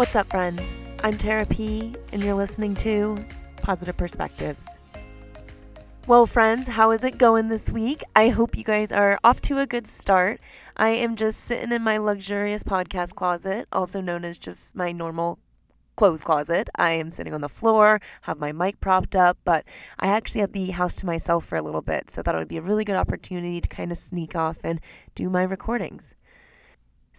[0.00, 0.80] What's up, friends?
[1.04, 3.22] I'm Tara P, and you're listening to
[3.56, 4.78] Positive Perspectives.
[6.06, 8.02] Well, friends, how is it going this week?
[8.16, 10.40] I hope you guys are off to a good start.
[10.74, 15.38] I am just sitting in my luxurious podcast closet, also known as just my normal
[15.96, 16.70] clothes closet.
[16.76, 19.66] I am sitting on the floor, have my mic propped up, but
[19.98, 22.38] I actually had the house to myself for a little bit, so I thought it
[22.38, 24.80] would be a really good opportunity to kind of sneak off and
[25.14, 26.14] do my recordings.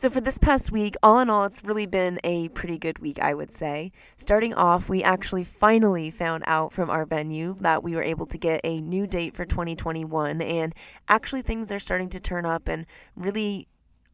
[0.01, 3.19] So, for this past week, all in all, it's really been a pretty good week,
[3.19, 3.91] I would say.
[4.17, 8.37] Starting off, we actually finally found out from our venue that we were able to
[8.39, 10.73] get a new date for 2021, and
[11.07, 13.67] actually, things are starting to turn up and really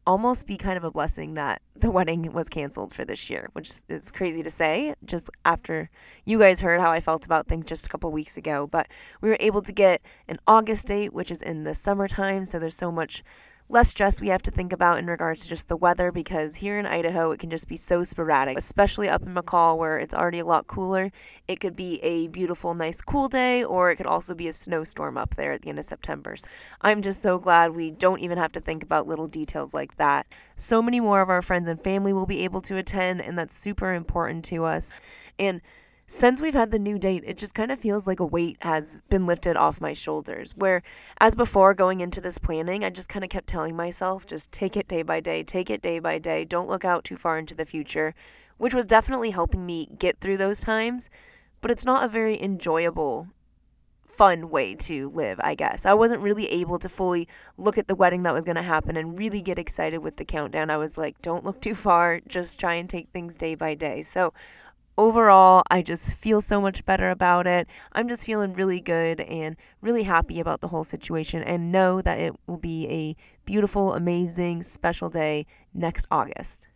[0.06, 3.72] almost be kind of a blessing that the wedding was canceled for this year, which
[3.88, 5.88] is crazy to say just after
[6.26, 8.66] you guys heard how I felt about things just a couple weeks ago.
[8.66, 8.88] But
[9.22, 12.76] we were able to get an August date, which is in the summertime, so there's
[12.76, 13.22] so much
[13.70, 16.78] less stress we have to think about in regards to just the weather because here
[16.78, 20.38] in Idaho it can just be so sporadic, especially up in McCall where it's already
[20.38, 21.10] a lot cooler.
[21.46, 25.18] It could be a beautiful, nice, cool day, or it could also be a snowstorm
[25.18, 26.36] up there at the end of September.
[26.36, 26.48] So
[26.80, 30.26] I'm just so glad we don't even have to think about little details like that.
[30.56, 33.54] So many more of our friends and family will be able to attend, and that's
[33.54, 34.94] super important to us.
[35.38, 35.60] And
[36.10, 39.02] since we've had the new date, it just kind of feels like a weight has
[39.10, 40.52] been lifted off my shoulders.
[40.56, 40.82] Where,
[41.20, 44.74] as before, going into this planning, I just kind of kept telling myself, just take
[44.74, 47.54] it day by day, take it day by day, don't look out too far into
[47.54, 48.14] the future,
[48.56, 51.10] which was definitely helping me get through those times.
[51.60, 53.28] But it's not a very enjoyable,
[54.06, 55.84] fun way to live, I guess.
[55.84, 58.96] I wasn't really able to fully look at the wedding that was going to happen
[58.96, 60.70] and really get excited with the countdown.
[60.70, 64.00] I was like, don't look too far, just try and take things day by day.
[64.00, 64.32] So,
[64.98, 67.68] overall, I just feel so much better about it.
[67.92, 72.18] I'm just feeling really good and really happy about the whole situation and know that
[72.18, 76.67] it will be a beautiful, amazing, special day next August.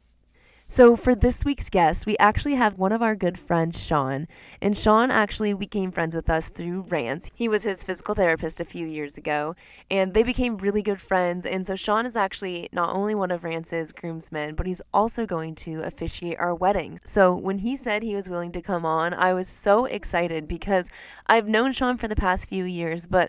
[0.72, 4.26] So, for this week's guest, we actually have one of our good friends, Sean.
[4.62, 7.30] And Sean actually became friends with us through Rance.
[7.34, 9.54] He was his physical therapist a few years ago,
[9.90, 11.44] and they became really good friends.
[11.44, 15.56] And so, Sean is actually not only one of Rance's groomsmen, but he's also going
[15.56, 16.98] to officiate our wedding.
[17.04, 20.88] So, when he said he was willing to come on, I was so excited because
[21.26, 23.28] I've known Sean for the past few years, but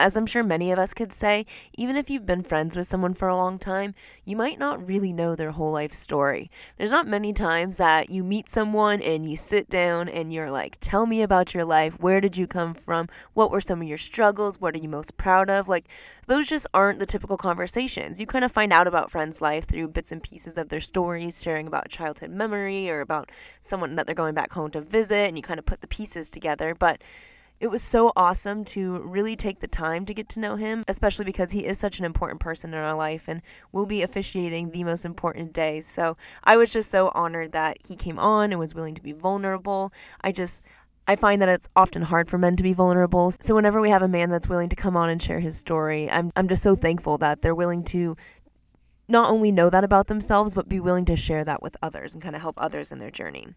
[0.00, 1.44] as I'm sure many of us could say,
[1.76, 3.94] even if you've been friends with someone for a long time,
[4.24, 6.50] you might not really know their whole life story.
[6.78, 10.78] There's not many times that you meet someone and you sit down and you're like,
[10.80, 12.00] Tell me about your life.
[12.00, 13.08] Where did you come from?
[13.34, 14.60] What were some of your struggles?
[14.60, 15.68] What are you most proud of?
[15.68, 15.86] Like,
[16.26, 18.18] those just aren't the typical conversations.
[18.18, 21.42] You kind of find out about friends' life through bits and pieces of their stories,
[21.42, 23.30] sharing about childhood memory or about
[23.60, 26.30] someone that they're going back home to visit, and you kind of put the pieces
[26.30, 26.74] together.
[26.74, 27.02] But
[27.60, 31.26] it was so awesome to really take the time to get to know him, especially
[31.26, 34.82] because he is such an important person in our life and will be officiating the
[34.82, 35.82] most important day.
[35.82, 39.12] So I was just so honored that he came on and was willing to be
[39.12, 39.92] vulnerable.
[40.22, 40.62] I just,
[41.06, 43.30] I find that it's often hard for men to be vulnerable.
[43.40, 46.10] So whenever we have a man that's willing to come on and share his story,
[46.10, 48.16] I'm I'm just so thankful that they're willing to
[49.08, 52.22] not only know that about themselves, but be willing to share that with others and
[52.22, 53.48] kind of help others in their journey.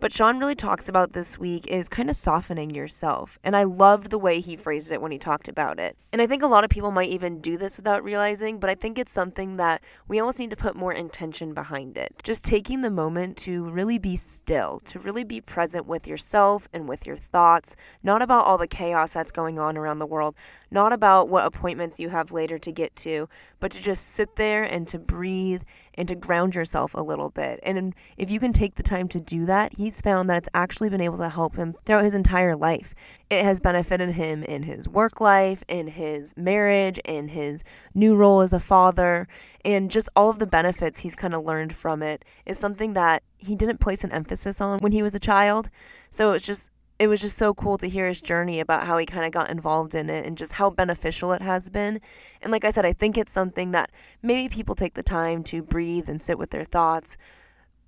[0.00, 3.38] But Sean really talks about this week is kind of softening yourself.
[3.44, 5.96] And I loved the way he phrased it when he talked about it.
[6.12, 8.74] And I think a lot of people might even do this without realizing, but I
[8.74, 12.14] think it's something that we almost need to put more intention behind it.
[12.22, 16.88] Just taking the moment to really be still, to really be present with yourself and
[16.88, 20.36] with your thoughts, not about all the chaos that's going on around the world,
[20.70, 23.28] not about what appointments you have later to get to,
[23.60, 25.62] but to just sit there and to breathe
[25.96, 27.60] and to ground yourself a little bit.
[27.62, 30.88] And if you can take the time to do that, he's found that it's actually
[30.88, 32.94] been able to help him throughout his entire life.
[33.30, 37.62] It has benefited him in his work life, in his marriage, in his
[37.94, 39.26] new role as a father,
[39.64, 43.22] and just all of the benefits he's kind of learned from it is something that
[43.36, 45.70] he didn't place an emphasis on when he was a child.
[46.10, 46.70] So it's just
[47.04, 49.50] it was just so cool to hear his journey about how he kind of got
[49.50, 52.00] involved in it and just how beneficial it has been.
[52.40, 53.90] And like I said, I think it's something that
[54.22, 57.18] maybe people take the time to breathe and sit with their thoughts.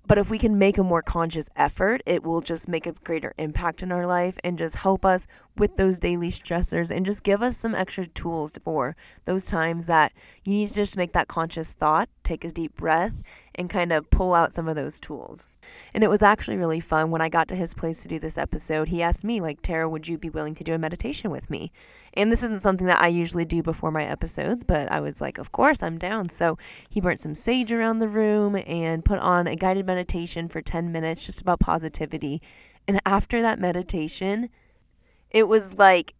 [0.05, 3.33] But if we can make a more conscious effort, it will just make a greater
[3.39, 5.25] impact in our life and just help us
[5.57, 10.13] with those daily stressors and just give us some extra tools for those times that
[10.45, 13.13] you need to just make that conscious thought, take a deep breath,
[13.55, 15.49] and kind of pull out some of those tools.
[15.93, 18.37] And it was actually really fun when I got to his place to do this
[18.37, 18.87] episode.
[18.87, 21.71] He asked me, like, Tara, would you be willing to do a meditation with me?
[22.13, 25.37] And this isn't something that I usually do before my episodes, but I was like,
[25.37, 26.29] of course, I'm down.
[26.29, 26.57] So
[26.89, 30.91] he burnt some sage around the room and put on a guided meditation for 10
[30.91, 32.41] minutes just about positivity.
[32.87, 34.49] And after that meditation,
[35.29, 36.15] it was like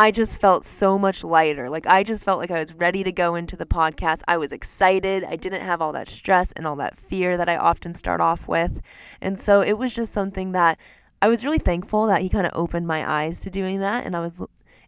[0.00, 1.68] I just felt so much lighter.
[1.68, 4.22] Like I just felt like I was ready to go into the podcast.
[4.26, 5.24] I was excited.
[5.24, 8.48] I didn't have all that stress and all that fear that I often start off
[8.48, 8.80] with.
[9.20, 10.78] And so it was just something that
[11.20, 14.16] I was really thankful that he kind of opened my eyes to doing that and
[14.16, 14.40] I was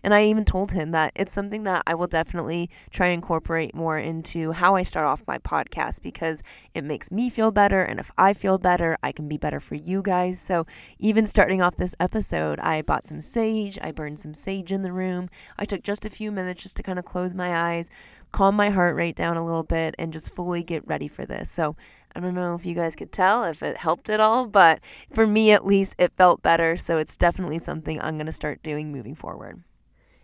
[0.02, 3.74] and I even told him that it's something that I will definitely try and incorporate
[3.74, 6.42] more into how I start off my podcast because
[6.74, 7.82] it makes me feel better.
[7.82, 10.40] And if I feel better, I can be better for you guys.
[10.40, 10.66] So
[10.98, 14.92] even starting off this episode, I bought some sage, I burned some sage in the
[14.92, 15.28] room.
[15.58, 17.90] I took just a few minutes just to kind of close my eyes,
[18.32, 21.50] calm my heart rate down a little bit, and just fully get ready for this.
[21.50, 21.76] So
[22.14, 24.80] I don't know if you guys could tell if it helped at all, but
[25.12, 26.76] for me at least, it felt better.
[26.76, 29.62] So it's definitely something I'm going to start doing moving forward.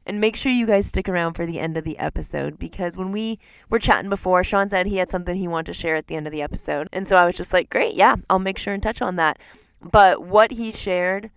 [0.08, 3.12] And make sure you guys stick around for the end of the episode because when
[3.12, 3.38] we
[3.68, 6.26] were chatting before, Sean said he had something he wanted to share at the end
[6.26, 6.88] of the episode.
[6.94, 9.38] And so I was just like, great, yeah, I'll make sure and touch on that.
[9.82, 11.30] But what he shared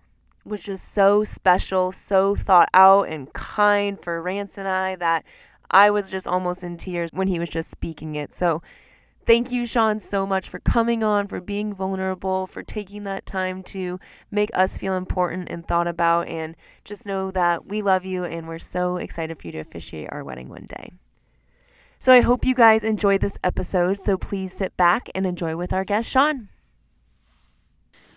[0.46, 5.24] was just so special, so thought out and kind for Rance and I that
[5.70, 8.32] I was just almost in tears when he was just speaking it.
[8.32, 8.62] So
[9.24, 13.62] Thank you, Sean, so much for coming on, for being vulnerable, for taking that time
[13.64, 14.00] to
[14.32, 16.26] make us feel important and thought about.
[16.26, 20.08] And just know that we love you and we're so excited for you to officiate
[20.10, 20.92] our wedding one day.
[22.00, 23.96] So I hope you guys enjoyed this episode.
[23.96, 26.48] So please sit back and enjoy with our guest, Sean.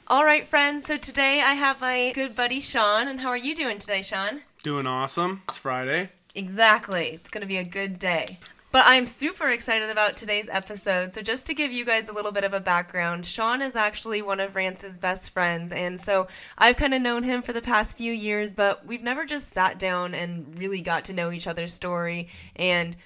[0.07, 0.85] All right, friends.
[0.85, 3.07] So today I have my good buddy, Sean.
[3.07, 4.41] And how are you doing today, Sean?
[4.63, 5.43] Doing awesome.
[5.49, 6.09] It's Friday.
[6.33, 7.09] Exactly.
[7.09, 8.39] It's going to be a good day.
[8.75, 11.13] But I'm super excited about today's episode.
[11.13, 14.22] So, just to give you guys a little bit of a background, Sean is actually
[14.22, 15.72] one of Rance's best friends.
[15.72, 16.27] And so
[16.57, 19.80] I've kind of known him for the past few years, but we've never just sat
[19.80, 22.27] down and really got to know each other's story.
[22.57, 22.98] And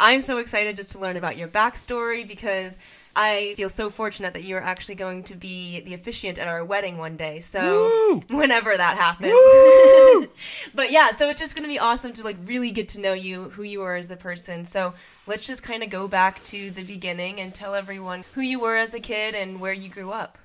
[0.00, 2.78] I'm so excited just to learn about your backstory because
[3.20, 6.98] I feel so fortunate that you're actually going to be the officiant at our wedding
[6.98, 7.40] one day.
[7.40, 8.22] So Woo!
[8.38, 10.28] whenever that happens.
[10.74, 13.14] but yeah, so it's just going to be awesome to like really get to know
[13.14, 14.64] you, who you are as a person.
[14.64, 14.94] So
[15.26, 18.76] let's just kind of go back to the beginning and tell everyone who you were
[18.76, 20.38] as a kid and where you grew up.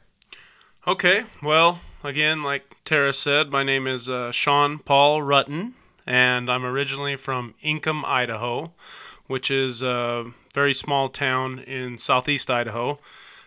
[0.88, 5.74] Okay, well, again, like Tara said, my name is uh, Sean Paul Rutten,
[6.08, 8.74] and I'm originally from Inkom, Idaho
[9.28, 13.00] which is a very small town in southeast Idaho.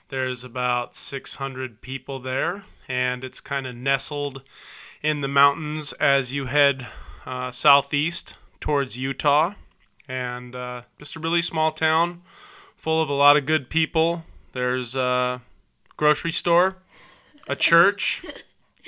[0.09, 4.43] There's about 600 people there, and it's kind of nestled
[5.03, 6.87] in the mountains as you head
[7.25, 9.55] uh, southeast towards Utah.
[10.09, 12.23] And uh, just a really small town
[12.77, 14.23] full of a lot of good people.
[14.53, 15.43] There's a
[15.97, 16.77] grocery store,
[17.49, 18.25] a church,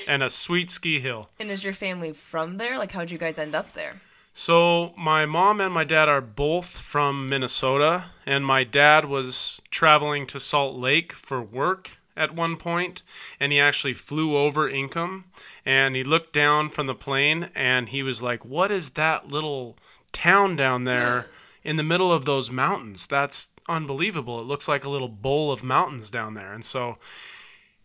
[0.07, 1.31] and a sweet ski hill.
[1.41, 2.79] And is your family from there?
[2.79, 4.01] Like, how'd you guys end up there?
[4.41, 10.29] So, my mom and my dad are both from Minnesota, and my dad was traveling
[10.29, 13.03] to Salt Lake for work at one point,
[13.41, 15.25] and he actually flew over Inkom,
[15.67, 19.77] and he looked down from the plane, and he was like, What is that little
[20.13, 21.27] town down there
[21.65, 23.09] in the middle of those mountains?
[23.09, 24.41] That's unbelievable.
[24.41, 26.53] It looks like a little bowl of mountains down there.
[26.53, 26.99] And so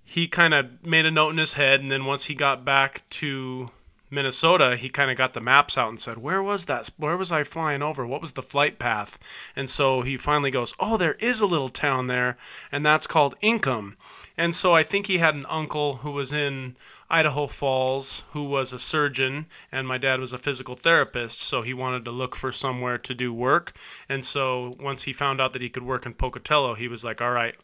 [0.04, 3.10] he kind of made a note in his head, and then once he got back
[3.10, 3.72] to
[4.14, 6.92] Minnesota, he kind of got the maps out and said, "Where was that?
[6.98, 8.06] Where was I flying over?
[8.06, 9.18] What was the flight path?"
[9.56, 12.38] And so he finally goes, "Oh, there is a little town there,
[12.72, 13.96] and that's called Inkom."
[14.38, 16.76] And so I think he had an uncle who was in
[17.10, 21.74] Idaho Falls who was a surgeon, and my dad was a physical therapist, so he
[21.74, 23.74] wanted to look for somewhere to do work.
[24.08, 27.22] And so once he found out that he could work in Pocatello, he was like,
[27.22, 27.56] "All right,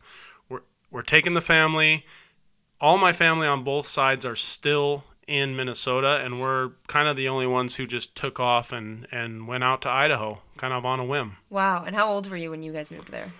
[0.49, 2.05] we're we're taking the family."
[2.81, 7.29] All my family on both sides are still in Minnesota, and we're kind of the
[7.29, 10.99] only ones who just took off and, and went out to Idaho, kind of on
[10.99, 11.37] a whim.
[11.51, 11.83] Wow.
[11.85, 13.31] And how old were you when you guys moved there?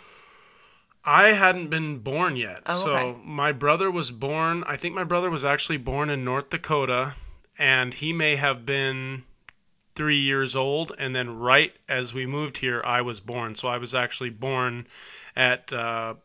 [1.03, 2.61] I hadn't been born yet.
[2.67, 3.13] Oh, okay.
[3.15, 7.13] So my brother was born, I think my brother was actually born in North Dakota,
[7.57, 9.23] and he may have been
[9.95, 10.91] three years old.
[10.99, 13.55] And then right as we moved here, I was born.
[13.55, 14.85] So I was actually born
[15.35, 16.15] at uh,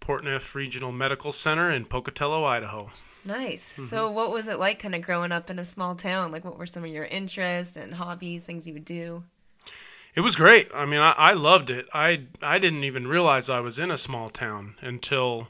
[0.00, 2.90] Portneuf Regional Medical Center in Pocatello, Idaho.
[3.24, 3.74] Nice.
[3.74, 3.82] Mm-hmm.
[3.84, 6.32] So, what was it like kind of growing up in a small town?
[6.32, 9.24] Like, what were some of your interests and hobbies, things you would do?
[10.14, 10.68] It was great.
[10.74, 11.86] I mean, I, I loved it.
[11.94, 15.48] I I didn't even realize I was in a small town until,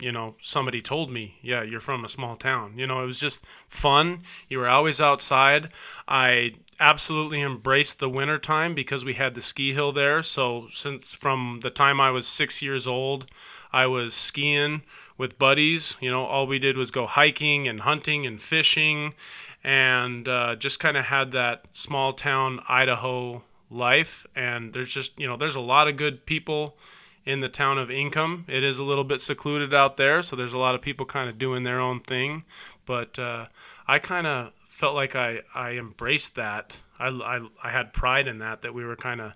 [0.00, 3.20] you know, somebody told me, "Yeah, you're from a small town." You know, it was
[3.20, 4.22] just fun.
[4.48, 5.70] You were always outside.
[6.06, 10.22] I absolutely embraced the winter time because we had the ski hill there.
[10.22, 13.26] So, since from the time I was 6 years old,
[13.72, 14.82] I was skiing
[15.16, 15.96] with buddies.
[16.00, 19.14] You know, all we did was go hiking and hunting and fishing,
[19.62, 24.26] and uh, just kind of had that small town Idaho life.
[24.34, 26.76] And there's just you know there's a lot of good people
[27.24, 28.48] in the town of Inkom.
[28.48, 31.28] It is a little bit secluded out there, so there's a lot of people kind
[31.28, 32.44] of doing their own thing.
[32.86, 33.46] But uh,
[33.86, 36.80] I kind of felt like I, I embraced that.
[36.98, 39.32] I, I, I had pride in that, that we were kind of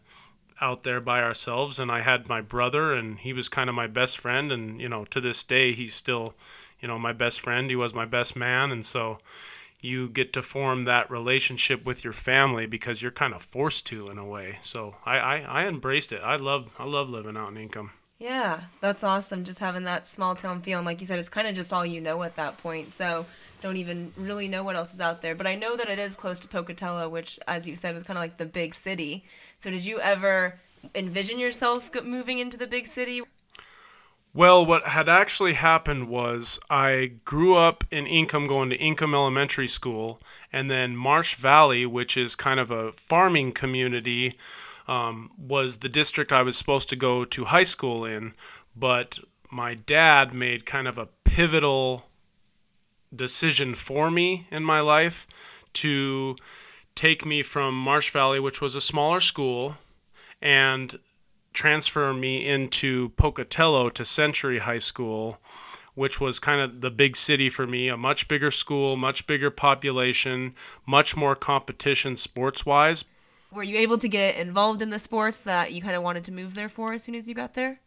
[0.62, 1.78] out there by ourselves.
[1.78, 4.50] And I had my brother, and he was kind of my best friend.
[4.50, 6.34] And, you know, to this day, he's still,
[6.80, 7.68] you know, my best friend.
[7.68, 8.70] He was my best man.
[8.70, 9.18] And so
[9.82, 14.08] you get to form that relationship with your family because you're kind of forced to
[14.08, 14.58] in a way.
[14.62, 16.22] So I, I, I embraced it.
[16.24, 17.90] I love I love living out in Inkom.
[18.18, 19.42] Yeah, that's awesome.
[19.42, 21.84] Just having that small town feel, and like you said, it's kind of just all
[21.84, 22.92] you know at that point.
[22.92, 23.26] So
[23.62, 25.34] don't even really know what else is out there.
[25.34, 28.18] But I know that it is close to Pocatello, which, as you said, was kind
[28.18, 29.24] of like the big city.
[29.56, 30.58] So did you ever
[30.94, 33.22] envision yourself moving into the big city?
[34.34, 39.68] Well, what had actually happened was I grew up in Inkom, going to Inkom Elementary
[39.68, 40.18] School,
[40.52, 44.34] and then Marsh Valley, which is kind of a farming community,
[44.88, 48.32] um, was the district I was supposed to go to high school in.
[48.74, 49.18] But
[49.50, 52.06] my dad made kind of a pivotal
[53.14, 55.26] decision for me in my life
[55.74, 56.36] to
[56.94, 59.76] take me from Marsh Valley, which was a smaller school,
[60.40, 60.98] and
[61.52, 65.38] transfer me into Pocatello to Century High School,
[65.94, 69.50] which was kind of the big city for me, a much bigger school, much bigger
[69.50, 70.54] population,
[70.86, 73.04] much more competition sports wise.
[73.50, 76.32] Were you able to get involved in the sports that you kind of wanted to
[76.32, 77.80] move there for as soon as you got there?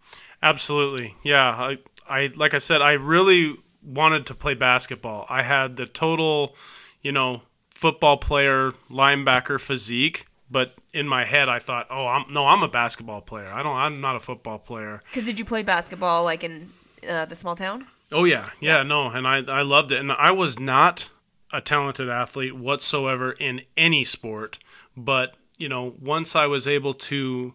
[0.43, 1.15] Absolutely.
[1.23, 1.77] Yeah, I,
[2.07, 5.25] I like I said, I really wanted to play basketball.
[5.29, 6.55] I had the total,
[7.01, 12.47] you know, football player linebacker physique but in my head I thought, oh, I'm no,
[12.47, 13.47] I'm a basketball player.
[13.47, 14.99] I don't, I'm not a football player.
[15.05, 16.69] Because did you play basketball like in
[17.09, 17.87] uh, the small town?
[18.11, 21.09] Oh yeah, yeah, yeah, no, and I I loved it, and I was not
[21.51, 24.59] a talented athlete whatsoever in any sport,
[24.95, 27.53] but you know, once I was able to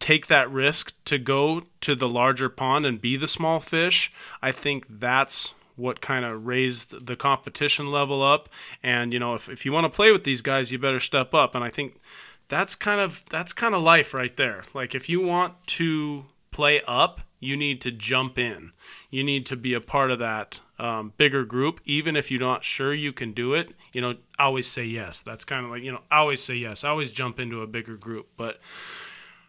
[0.00, 4.52] take that risk to go to the larger pond and be the small fish, I
[4.52, 8.48] think that's what kind of raised the competition level up.
[8.82, 11.34] And you know, if, if you want to play with these guys, you better step
[11.34, 11.54] up.
[11.54, 12.00] And I think
[12.48, 14.64] that's kind of that's kind of life right there.
[14.74, 18.72] Like if you want to play up, you need to jump in.
[19.10, 22.64] You need to be a part of that um, bigger group, even if you're not
[22.64, 23.72] sure you can do it.
[23.92, 25.22] You know, always say yes.
[25.22, 26.82] That's kind of like you know, always say yes.
[26.82, 28.58] Always jump into a bigger group, but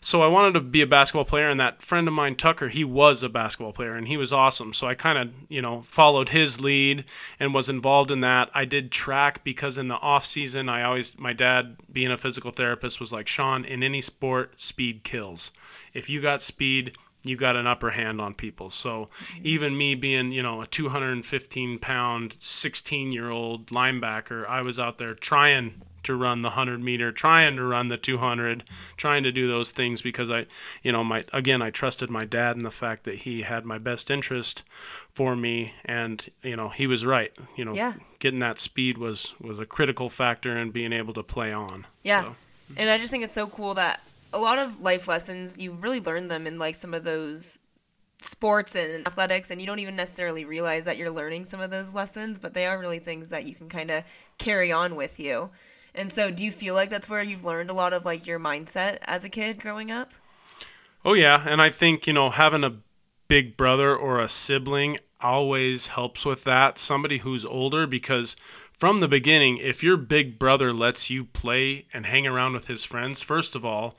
[0.01, 2.84] so I wanted to be a basketball player, and that friend of mine, Tucker, he
[2.84, 4.74] was a basketball player, and he was awesome.
[4.74, 7.03] So I kind of, you know, followed his lead
[7.39, 8.50] and was involved in that.
[8.53, 12.51] I did track because in the off season, I always, my dad, being a physical
[12.51, 15.51] therapist, was like, Sean, in any sport, speed kills.
[15.94, 18.70] If you got speed, you got an upper hand on people.
[18.70, 19.08] So
[19.44, 24.98] even me being, you know, a 215 pound, 16 year old linebacker, I was out
[24.98, 28.63] there trying to run the 100 meter, trying to run the 200,
[28.98, 30.46] trying to do those things because I,
[30.84, 33.77] you know, my again, I trusted my dad in the fact that he had my
[33.77, 34.63] best interest
[35.13, 37.32] for me and, you know, he was right.
[37.56, 37.94] You know, yeah.
[38.20, 41.88] getting that speed was was a critical factor in being able to play on.
[42.03, 42.24] Yeah.
[42.24, 42.36] So.
[42.77, 44.01] And I just think it's so cool that
[44.34, 47.60] a lot of life lessons you really learn them in like some of those
[48.22, 51.94] sports and athletics and you don't even necessarily realize that you're learning some of those
[51.94, 54.03] lessons but they are really things that you can kind of
[54.38, 55.50] carry on with you
[55.96, 58.39] and so, do you feel like that's where you've learned a lot of like your
[58.39, 60.13] mindset as a kid growing up?
[61.03, 62.77] Oh yeah, and I think you know having a
[63.27, 66.77] big brother or a sibling always helps with that.
[66.77, 68.36] Somebody who's older because
[68.74, 72.86] from the beginning, if your big brother lets you play and hang around with his
[72.86, 73.98] friends, first of all,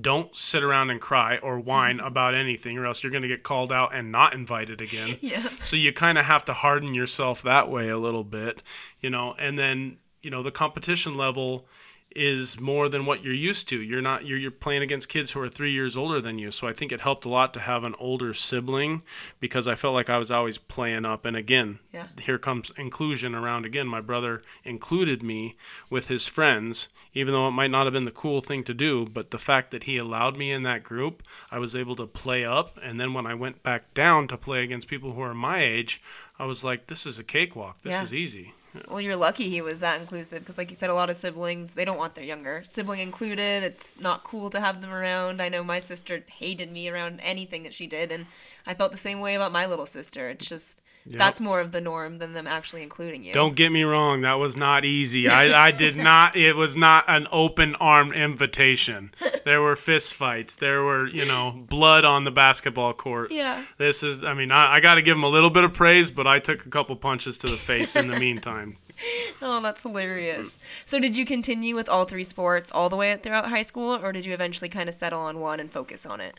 [0.00, 3.42] don't sit around and cry or whine about anything or else you're going to get
[3.42, 5.18] called out and not invited again.
[5.24, 5.48] Yeah.
[5.62, 8.62] So you kind of have to harden yourself that way a little bit,
[9.00, 11.66] you know, and then you know the competition level
[12.14, 13.82] is more than what you're used to.
[13.82, 16.50] You're not you're, you're playing against kids who are three years older than you.
[16.50, 19.02] So I think it helped a lot to have an older sibling
[19.40, 21.24] because I felt like I was always playing up.
[21.24, 22.06] And again, yeah.
[22.22, 23.86] here comes inclusion around again.
[23.88, 25.56] My brother included me
[25.90, 29.06] with his friends, even though it might not have been the cool thing to do.
[29.06, 32.44] But the fact that he allowed me in that group, I was able to play
[32.44, 32.78] up.
[32.82, 36.00] And then when I went back down to play against people who are my age,
[36.38, 37.82] I was like, this is a cakewalk.
[37.82, 38.02] This yeah.
[38.02, 38.54] is easy.
[38.88, 41.74] Well, you're lucky he was that inclusive because, like you said, a lot of siblings
[41.74, 43.62] they don't want their younger sibling included.
[43.62, 45.40] It's not cool to have them around.
[45.40, 48.26] I know my sister hated me around anything that she did, and
[48.66, 50.28] I felt the same way about my little sister.
[50.28, 51.18] It's just Yep.
[51.18, 53.34] That's more of the norm than them actually including you.
[53.34, 55.28] Don't get me wrong, that was not easy.
[55.28, 56.36] I, I did not.
[56.44, 59.12] It was not an open armed invitation.
[59.44, 60.56] There were fist fights.
[60.56, 63.30] There were you know blood on the basketball court.
[63.30, 63.64] Yeah.
[63.78, 64.24] This is.
[64.24, 66.38] I mean, I, I got to give him a little bit of praise, but I
[66.38, 68.76] took a couple punches to the face in the meantime.
[69.42, 70.58] oh, that's hilarious.
[70.84, 74.12] So, did you continue with all three sports all the way throughout high school, or
[74.12, 76.34] did you eventually kind of settle on one and focus on it?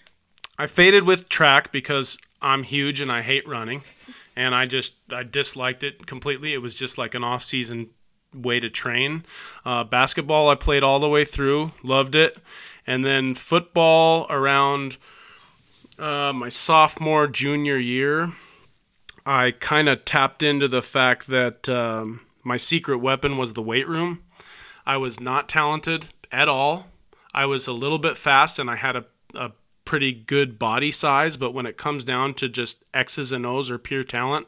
[0.57, 3.81] I faded with track because I'm huge and I hate running,
[4.35, 6.53] and I just I disliked it completely.
[6.53, 7.89] It was just like an off-season
[8.33, 9.25] way to train.
[9.65, 12.37] Uh, basketball, I played all the way through, loved it.
[12.85, 14.97] And then football around
[15.97, 18.29] uh, my sophomore, junior year,
[19.25, 23.87] I kind of tapped into the fact that um, my secret weapon was the weight
[23.87, 24.23] room.
[24.85, 26.87] I was not talented at all.
[27.33, 29.51] I was a little bit fast and I had a, a
[29.85, 33.77] pretty good body size, but when it comes down to just X's and O's or
[33.77, 34.47] pure talent,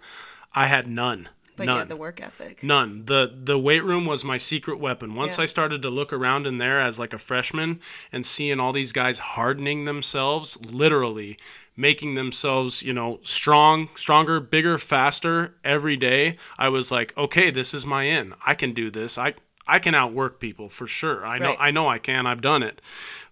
[0.53, 1.29] I had none.
[1.55, 1.75] But none.
[1.75, 2.61] you had the work ethic.
[2.63, 3.05] None.
[3.05, 5.15] The the weight room was my secret weapon.
[5.15, 5.43] Once Yeah.
[5.43, 7.79] I started to look around in there as like a freshman
[8.11, 11.37] and seeing all these guys hardening themselves, literally
[11.75, 17.73] making themselves, you know, strong, stronger, bigger, faster every day, I was like, okay, this
[17.73, 18.33] is my in.
[18.45, 19.17] I can do this.
[19.17, 19.33] I
[19.67, 21.25] I can outwork people for sure.
[21.25, 21.57] I know Right.
[21.59, 22.27] I know I can.
[22.27, 22.81] I've done it.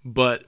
[0.04, 0.46] But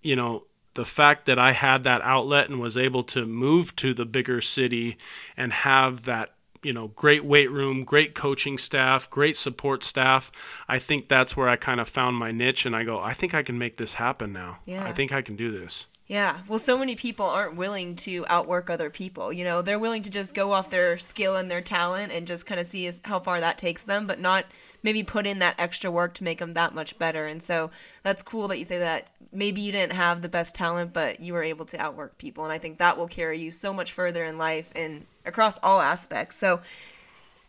[0.00, 0.44] you know,
[0.74, 4.40] the fact that I had that outlet and was able to move to the bigger
[4.40, 4.96] city
[5.36, 6.30] and have that,
[6.62, 10.30] you know, great weight room, great coaching staff, great support staff,
[10.68, 13.34] I think that's where I kind of found my niche and I go, I think
[13.34, 14.58] I can make this happen now.
[14.64, 14.84] Yeah.
[14.84, 15.86] I think I can do this.
[16.06, 16.38] Yeah.
[16.48, 19.32] Well, so many people aren't willing to outwork other people.
[19.32, 22.46] You know, they're willing to just go off their skill and their talent and just
[22.46, 24.44] kind of see how far that takes them, but not
[24.82, 27.26] maybe put in that extra work to make them that much better.
[27.26, 27.70] And so
[28.02, 31.32] that's cool that you say that maybe you didn't have the best talent, but you
[31.32, 32.44] were able to outwork people.
[32.44, 35.80] And I think that will carry you so much further in life and across all
[35.80, 36.36] aspects.
[36.36, 36.60] So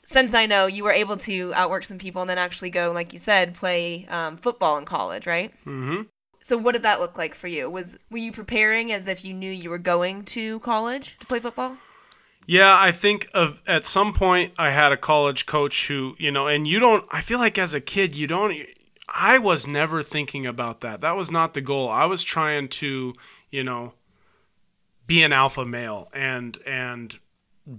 [0.04, 3.14] since I know you were able to outwork some people and then actually go, like
[3.14, 5.54] you said, play um, football in college, right?
[5.66, 6.04] Mm-hmm.
[6.42, 7.70] So what did that look like for you?
[7.70, 11.40] Was were you preparing as if you knew you were going to college to play
[11.40, 11.78] football?
[12.48, 16.48] Yeah, I think of at some point I had a college coach who, you know,
[16.48, 18.56] and you don't I feel like as a kid you don't
[19.08, 21.02] I was never thinking about that.
[21.02, 21.90] That was not the goal.
[21.90, 23.14] I was trying to,
[23.50, 23.94] you know,
[25.06, 27.18] be an alpha male and and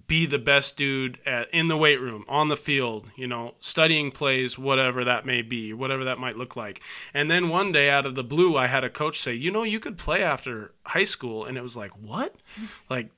[0.07, 4.13] be the best dude at, in the weight room, on the field, you know, studying
[4.13, 6.81] plays, whatever that may be, whatever that might look like.
[7.13, 9.65] And then one day out of the blue, I had a coach say, "You know,
[9.65, 12.37] you could play after high school." And it was like, "What?"
[12.91, 13.11] like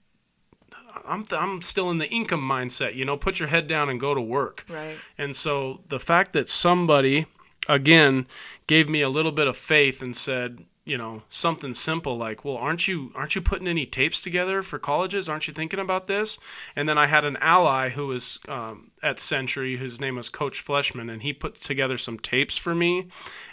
[1.06, 4.14] I'm I'm still in the Inkom mindset, you know, put your head down and go
[4.14, 4.64] to work.
[4.68, 4.96] Right.
[5.18, 7.26] And so the fact that somebody
[7.68, 8.26] again
[8.66, 12.56] gave me a little bit of faith and said, you know, something simple like, "Well,
[12.56, 15.28] aren't you aren't you putting any tapes together for colleges?
[15.28, 16.38] Aren't you thinking about this?"
[16.76, 20.62] And then I had an ally who was um, at Century, whose name was Coach
[20.62, 23.08] Fleshman, and he put together some tapes for me.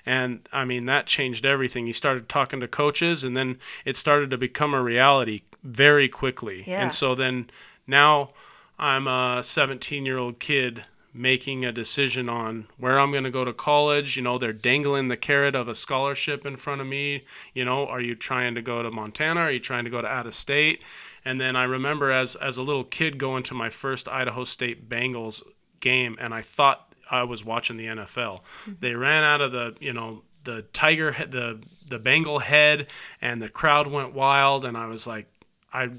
[0.06, 1.86] And I mean, that changed everything.
[1.86, 6.66] He started talking to coaches, and then it started to become a reality very quickly.
[6.68, 6.82] Yeah.
[6.82, 7.50] And so then
[7.88, 8.30] now
[8.78, 13.44] I'm a 17 year old kid making a decision on where I'm going to go
[13.44, 14.16] to college.
[14.16, 17.24] You know, they're dangling the carrot of a scholarship in front of me.
[17.54, 19.42] You know, are you trying to go to Montana?
[19.42, 20.82] Are you trying to go to out of state?
[21.24, 24.90] And then I remember as as a little kid going to my first Idaho State
[24.90, 25.44] Bengals
[25.80, 28.42] game, and I thought I was watching the NFL.
[28.42, 28.72] Mm-hmm.
[28.80, 32.88] They ran out of the you know the tiger head, the the Bengal head,
[33.22, 35.28] and the crowd went wild, and I was like,
[35.74, 35.90] I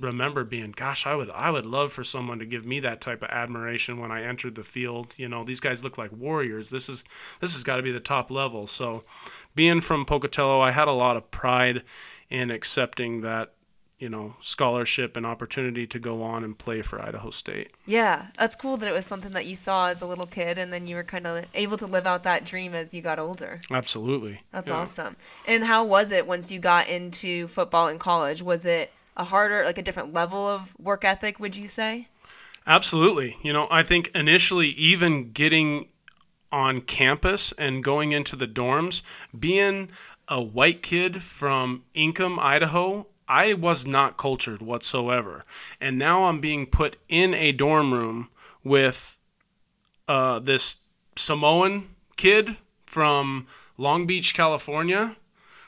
[0.00, 3.22] remember being, gosh, I would I would love for someone to give me that type
[3.22, 5.14] of admiration when I entered the field.
[5.16, 6.70] You know, these guys look like warriors.
[6.70, 7.04] This is
[7.40, 8.66] this has got to be the top level.
[8.66, 9.02] So,
[9.54, 11.82] being from Pocatello, I had a lot of pride
[12.30, 13.52] in accepting that,
[13.98, 17.70] you know, scholarship and opportunity to go on and play for Idaho State.
[17.86, 20.72] Yeah, that's cool that it was something that you saw as a little kid, and
[20.72, 23.58] then you were kind of able to live out that dream as you got older.
[23.70, 24.42] Absolutely.
[24.52, 24.76] That's Yeah.
[24.78, 25.16] awesome.
[25.46, 28.42] And how was it once you got into football in college?
[28.42, 31.38] Was it a harder, like a different level of work ethic?
[31.40, 32.08] Would you say?
[32.66, 33.36] Absolutely.
[33.42, 35.88] You know, I think initially, even getting
[36.50, 39.02] on campus and going into the dorms,
[39.38, 39.90] being
[40.28, 45.42] a white kid from Inkom, Idaho, I was not cultured whatsoever.
[45.80, 48.28] And now I'm being put in a dorm room
[48.62, 49.18] with
[50.08, 50.76] uh, this
[51.16, 55.16] Samoan kid from Long Beach, California,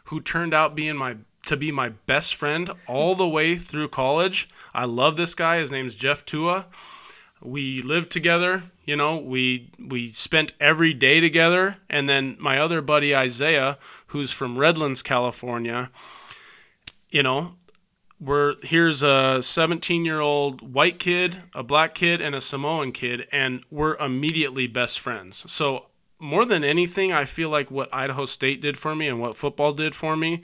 [0.04, 1.16] who turned out being my
[1.48, 4.48] to be my best friend all the way through college.
[4.72, 5.58] I love this guy.
[5.58, 6.66] His name's Jeff Tua.
[7.40, 12.80] We lived together, you know, we we spent every day together and then my other
[12.80, 13.76] buddy Isaiah,
[14.08, 15.90] who's from Redlands, California,
[17.10, 17.54] you know,
[18.20, 23.28] we're here's a 17 year old white kid, a black kid, and a Samoan kid,
[23.30, 25.50] and we're immediately best friends.
[25.50, 25.86] So
[26.20, 29.72] more than anything, I feel like what Idaho State did for me and what football
[29.72, 30.42] did for me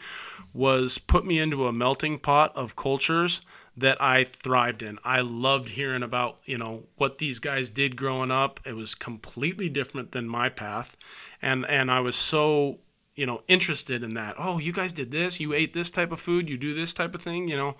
[0.52, 3.42] was put me into a melting pot of cultures
[3.76, 4.98] that I thrived in.
[5.04, 8.60] I loved hearing about, you know, what these guys did growing up.
[8.64, 10.96] It was completely different than my path.
[11.42, 12.78] And and I was so,
[13.16, 14.36] you know, interested in that.
[14.38, 17.14] Oh, you guys did this, you ate this type of food, you do this type
[17.14, 17.74] of thing, you know.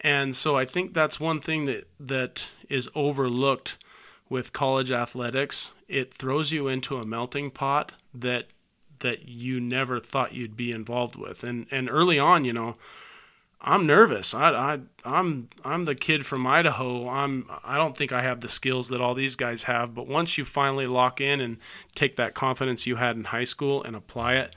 [0.00, 3.78] And so I think that's one thing that that is overlooked
[4.30, 8.46] with college athletics, it throws you into a melting pot that
[9.00, 11.44] that you never thought you'd be involved with.
[11.44, 12.76] And and early on, you know,
[13.62, 14.32] I'm nervous.
[14.32, 17.08] I, I I'm I'm the kid from Idaho.
[17.08, 19.94] I'm I don't think I have the skills that all these guys have.
[19.94, 21.58] But once you finally lock in and
[21.94, 24.54] take that confidence you had in high school and apply it,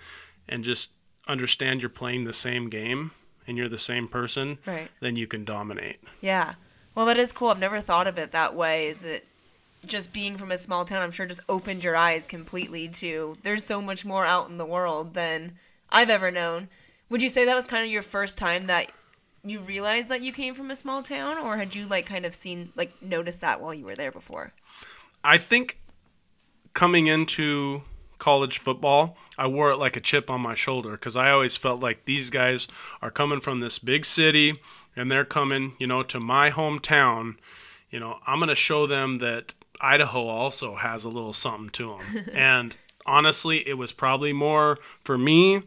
[0.47, 0.91] and just
[1.27, 3.11] understand you're playing the same game
[3.47, 4.89] and you're the same person, Right.
[5.01, 5.99] then you can dominate.
[6.21, 6.53] Yeah.
[6.95, 7.49] Well, that is cool.
[7.49, 8.87] I've never thought of it that way.
[8.87, 9.25] Is it
[9.85, 11.01] just being from a small town?
[11.01, 14.65] I'm sure just opened your eyes completely to there's so much more out in the
[14.65, 15.53] world than
[15.89, 16.69] I've ever known.
[17.09, 18.91] Would you say that was kind of your first time that
[19.43, 22.33] you realized that you came from a small town, or had you like kind of
[22.33, 24.53] seen like noticed that while you were there before?
[25.23, 25.79] I think
[26.73, 27.81] coming into
[28.17, 31.81] college football, I wore it like a chip on my shoulder because I always felt
[31.81, 32.67] like these guys
[33.01, 34.55] are coming from this big city
[34.95, 37.35] and they're coming, you know, to my hometown.
[37.89, 41.97] You know, I'm going to show them that Idaho also has a little something to
[41.97, 42.25] them.
[42.33, 45.63] and honestly, it was probably more for me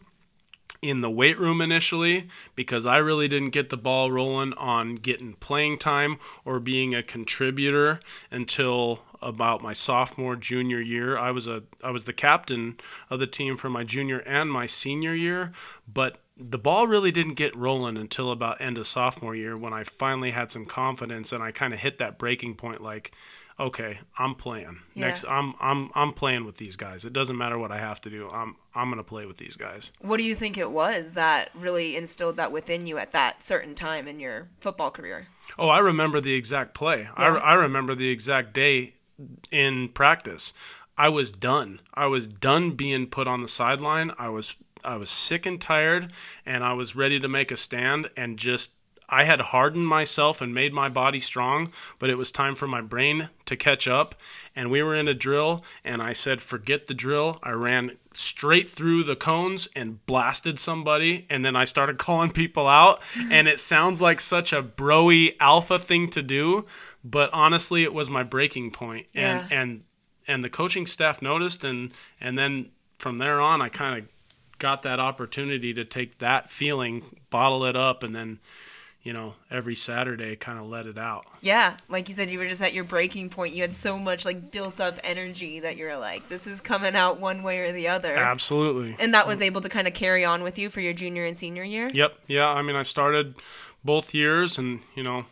[0.82, 5.34] in the weight room initially because I really didn't get the ball rolling on getting
[5.34, 8.00] playing time or being a contributor
[8.30, 11.16] until about my sophomore junior year.
[11.16, 12.76] I was a I was the captain
[13.10, 15.52] of the team for my junior and my senior year,
[15.92, 19.84] but the ball really didn't get rolling until about end of sophomore year when I
[19.84, 23.12] finally had some confidence and I kind of hit that breaking point like
[23.58, 24.80] okay, I'm playing.
[24.94, 25.06] Yeah.
[25.06, 27.04] Next I'm I'm I'm playing with these guys.
[27.04, 28.28] It doesn't matter what I have to do.
[28.30, 29.90] I'm I'm going to play with these guys.
[30.00, 33.74] What do you think it was that really instilled that within you at that certain
[33.74, 35.28] time in your football career?
[35.58, 37.08] Oh, I remember the exact play.
[37.16, 38.94] I, I remember the exact day
[39.50, 40.52] in practice.
[40.98, 41.80] I was done.
[41.94, 44.12] I was done being put on the sideline.
[44.18, 46.12] I was I was sick and tired
[46.44, 48.72] and I was ready to make a stand and just
[49.08, 52.80] I had hardened myself and made my body strong, but it was time for my
[52.80, 54.14] brain to catch up.
[54.54, 57.38] And we were in a drill, and I said, Forget the drill.
[57.42, 61.26] I ran straight through the cones and blasted somebody.
[61.30, 63.02] And then I started calling people out.
[63.30, 66.64] And it sounds like such a broy alpha thing to do,
[67.04, 69.06] but honestly, it was my breaking point.
[69.14, 69.60] And, Yeah.
[69.60, 69.84] and,
[70.26, 71.62] and the coaching staff noticed.
[71.64, 74.08] And, and then from there on, I kind of
[74.58, 78.40] got that opportunity to take that feeling, bottle it up, and then,
[79.06, 81.26] you know, every Saturday kind of let it out.
[81.40, 83.54] Yeah, like you said, you were just at your breaking point.
[83.54, 87.20] You had so much like built up energy that you're like, this is coming out
[87.20, 88.16] one way or the other.
[88.16, 88.96] Absolutely.
[88.98, 91.36] And that was able to kind of carry on with you for your junior and
[91.36, 91.88] senior year.
[91.94, 92.18] Yep.
[92.26, 92.48] Yeah.
[92.48, 93.36] I mean, I started
[93.84, 95.26] both years and, you know,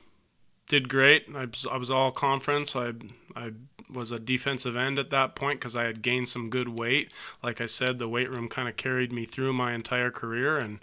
[0.69, 1.27] did great.
[1.35, 2.77] I was, I was all conference.
[2.77, 2.93] I,
[3.35, 3.55] I
[3.92, 7.12] was a defensive end at that point because I had gained some good weight.
[7.42, 10.59] Like I said, the weight room kind of carried me through my entire career.
[10.59, 10.81] And,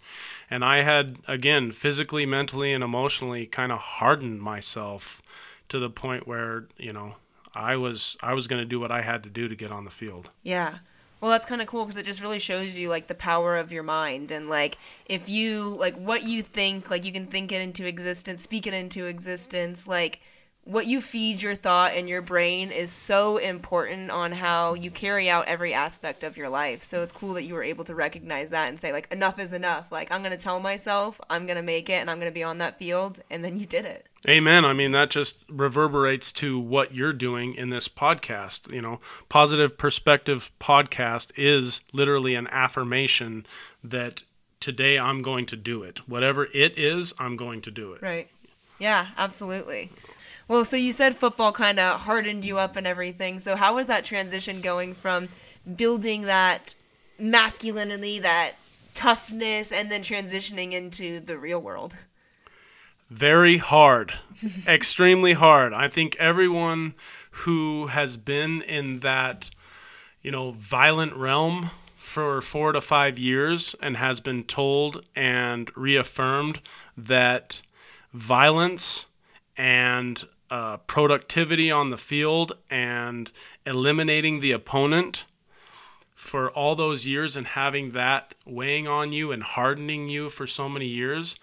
[0.50, 5.22] and I had, again, physically, mentally, and emotionally kind of hardened myself
[5.70, 7.16] to the point where, you know,
[7.54, 9.84] I was I was going to do what I had to do to get on
[9.84, 10.30] the field.
[10.44, 10.76] Yeah.
[11.20, 13.72] Well, that's kind of cool because it just really shows you like the power of
[13.72, 17.62] your mind and like if you like what you think, like you can think it
[17.62, 20.22] into existence, speak it into existence, like
[20.64, 25.28] what you feed your thought and your brain is so important on how you carry
[25.28, 26.84] out every aspect of your life.
[26.84, 29.54] So it's cool that you were able to recognize that and say like enough is
[29.54, 29.92] enough.
[29.92, 32.34] Like I'm going to tell myself I'm going to make it and I'm going to
[32.34, 34.08] be on that field and then you did it.
[34.30, 34.64] Amen.
[34.64, 38.72] I mean, that just reverberates to what you're doing in this podcast.
[38.72, 43.48] You know, Positive Perspective Podcast is literally an affirmation
[43.84, 44.22] that
[44.60, 46.08] today I'm going to do it.
[46.08, 48.04] Whatever it is, I'm going to do it.
[48.04, 48.30] Right.
[48.78, 49.90] Yeah, absolutely.
[50.52, 53.40] Well, so you said football kind of hardened you up and everything.
[53.40, 55.30] So how was that transition going from
[55.78, 56.76] building that
[57.18, 58.56] masculinity, that
[58.94, 61.96] toughness, and then transitioning into the real world?
[63.10, 64.16] Very hard.
[64.68, 65.72] Extremely hard.
[65.72, 66.96] I think everyone
[67.32, 69.52] who has been in that,
[70.22, 76.60] you know, violent realm for four to five years and has been told and reaffirmed
[76.98, 77.62] that
[78.12, 79.06] violence
[79.56, 83.32] and uh, productivity on the field and
[83.66, 85.26] eliminating the opponent
[86.14, 90.70] for all those years and having that weighing on you and hardening you for so
[90.70, 91.36] many years,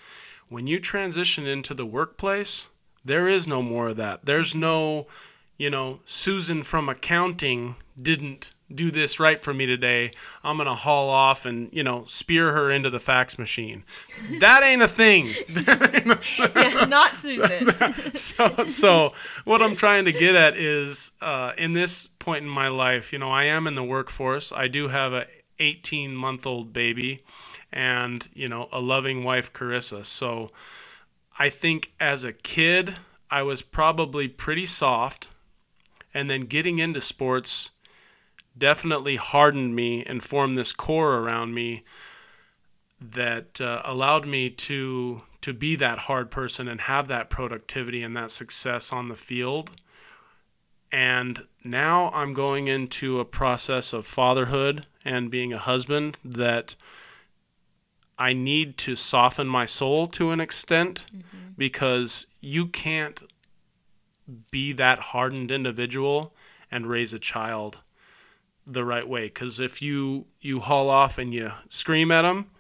[0.49, 2.69] when you transition into the workplace,
[3.05, 4.27] there is no more of that.
[4.27, 5.07] There's no,
[5.57, 10.13] you know, Susan from accounting didn't do this right for me today.
[10.45, 13.85] I'm going to haul off and, you know, spear her into the fax machine.
[14.41, 15.29] That ain't a thing.
[15.49, 17.73] yeah, not Susan.
[18.15, 19.13] so, so
[19.45, 23.19] what I'm trying to get at is uh, in this point in my life, you
[23.19, 24.53] know, I am in the workforce.
[24.53, 25.27] I do have a
[25.59, 27.21] 18 month old baby
[27.73, 30.05] and, you know, a loving wife, Carissa.
[30.05, 30.51] So
[31.39, 32.97] I think as a kid,
[33.31, 35.29] I was probably pretty soft
[36.15, 37.71] And then getting into sports
[38.59, 41.85] definitely hardened me and formed this core around me
[43.01, 48.17] that uh, allowed me to to be that hard person and have that productivity and
[48.17, 49.71] that success on the field.
[50.91, 56.75] And now I'm going into a process of fatherhood and being a husband that
[58.19, 61.53] I need to soften my soul to an extent mm-hmm.
[61.57, 63.23] because you can't
[64.51, 66.35] be that hardened individual
[66.71, 67.79] and raise a child
[68.69, 72.51] the right way because if you you haul off and you scream at them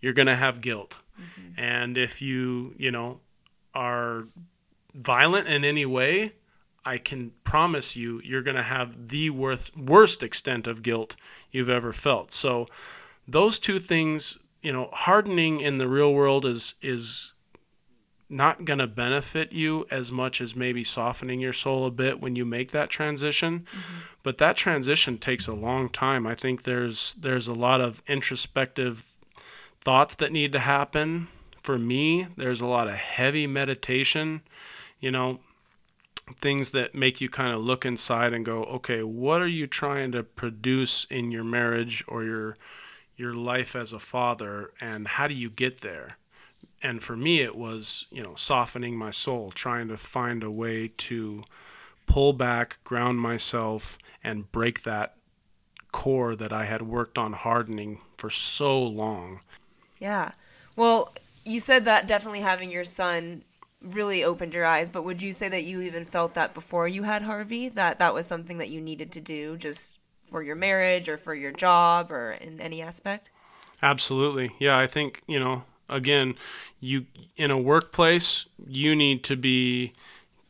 [0.00, 1.60] you're going to have guilt mm-hmm.
[1.60, 3.20] and if you you know
[3.74, 4.24] are
[4.94, 6.30] violent in any way
[6.84, 11.14] i can promise you you're going to have the worst worst extent of guilt
[11.50, 12.66] you've ever felt so
[13.26, 17.34] those two things you know hardening in the real world is is
[18.30, 22.36] not going to benefit you as much as maybe softening your soul a bit when
[22.36, 23.60] you make that transition.
[23.60, 23.98] Mm-hmm.
[24.22, 26.26] but that transition takes a long time.
[26.26, 29.16] I think there's there's a lot of introspective
[29.80, 31.28] thoughts that need to happen.
[31.62, 34.42] For me there's a lot of heavy meditation
[35.00, 35.40] you know
[36.40, 40.12] things that make you kind of look inside and go okay what are you trying
[40.12, 42.56] to produce in your marriage or your
[43.16, 46.18] your life as a father and how do you get there
[46.82, 50.90] and for me it was you know softening my soul trying to find a way
[50.96, 51.42] to
[52.06, 55.14] pull back ground myself and break that
[55.92, 59.40] core that i had worked on hardening for so long.
[59.98, 60.32] Yeah.
[60.76, 61.14] Well
[61.44, 63.42] you said that definitely having your son
[63.80, 67.04] really opened your eyes but would you say that you even felt that before you
[67.04, 67.68] had harvey?
[67.68, 69.98] That that was something that you needed to do just
[70.30, 73.30] for your marriage or for your job or in any aspect?
[73.82, 74.50] Absolutely.
[74.58, 76.34] Yeah i think you know again,
[76.80, 79.92] you in a workplace, you need to be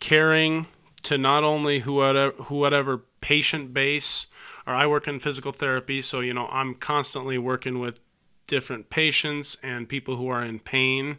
[0.00, 0.66] caring
[1.04, 4.26] to not only whoever, whatever patient base,
[4.66, 8.00] or I work in physical therapy, so you know I'm constantly working with
[8.46, 11.18] different patients and people who are in pain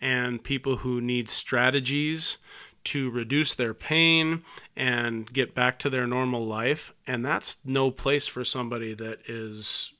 [0.00, 2.38] and people who need strategies
[2.84, 4.42] to reduce their pain
[4.76, 6.94] and get back to their normal life.
[7.06, 9.92] And that's no place for somebody that is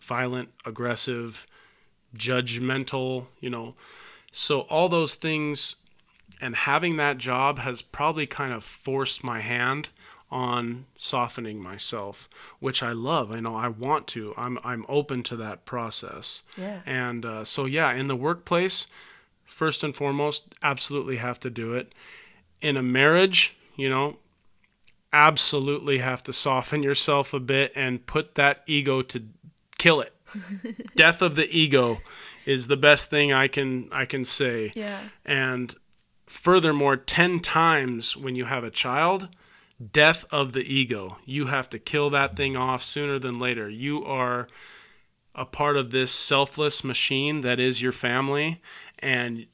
[0.00, 1.46] violent, aggressive,
[2.14, 3.74] judgmental, you know.
[4.32, 5.76] So all those things
[6.40, 9.90] and having that job has probably kind of forced my hand
[10.30, 13.30] on softening myself, which I love.
[13.30, 14.34] I know I want to.
[14.36, 16.42] I'm I'm open to that process.
[16.56, 16.80] Yeah.
[16.84, 18.88] And uh, so yeah, in the workplace,
[19.44, 21.94] first and foremost, absolutely have to do it.
[22.60, 24.16] In a marriage, you know,
[25.12, 29.22] absolutely have to soften yourself a bit and put that ego to
[29.84, 30.14] kill it.
[30.96, 32.00] Death of the ego
[32.46, 34.72] is the best thing I can I can say.
[34.74, 35.08] Yeah.
[35.26, 35.74] And
[36.26, 39.28] furthermore, 10 times when you have a child,
[39.92, 41.18] death of the ego.
[41.26, 43.68] You have to kill that thing off sooner than later.
[43.68, 44.48] You are
[45.34, 48.62] a part of this selfless machine that is your family
[49.00, 49.46] and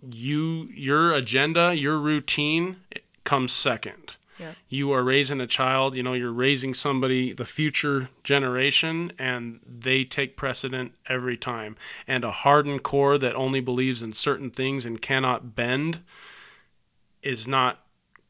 [0.00, 2.76] you your agenda, your routine
[3.24, 4.15] comes second.
[4.38, 4.52] Yeah.
[4.68, 10.04] You are raising a child, you know, you're raising somebody, the future generation, and they
[10.04, 11.76] take precedent every time.
[12.06, 16.00] And a hardened core that only believes in certain things and cannot bend
[17.22, 17.84] is not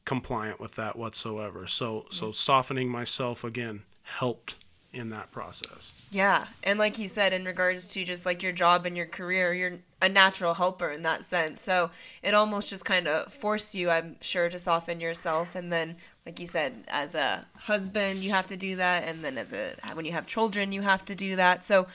[0.04, 1.66] compliant with that whatsoever.
[1.66, 4.54] So, so softening myself again helped
[4.96, 6.06] in that process.
[6.10, 6.46] Yeah.
[6.64, 9.78] And like you said, in regards to just like your job and your career, you're
[10.00, 11.62] a natural helper in that sense.
[11.62, 11.90] So
[12.22, 15.54] it almost just kind of forced you, I'm sure, to soften yourself.
[15.54, 19.04] And then, like you said, as a husband, you have to do that.
[19.04, 21.62] And then as a, when you have children, you have to do that.
[21.62, 21.86] So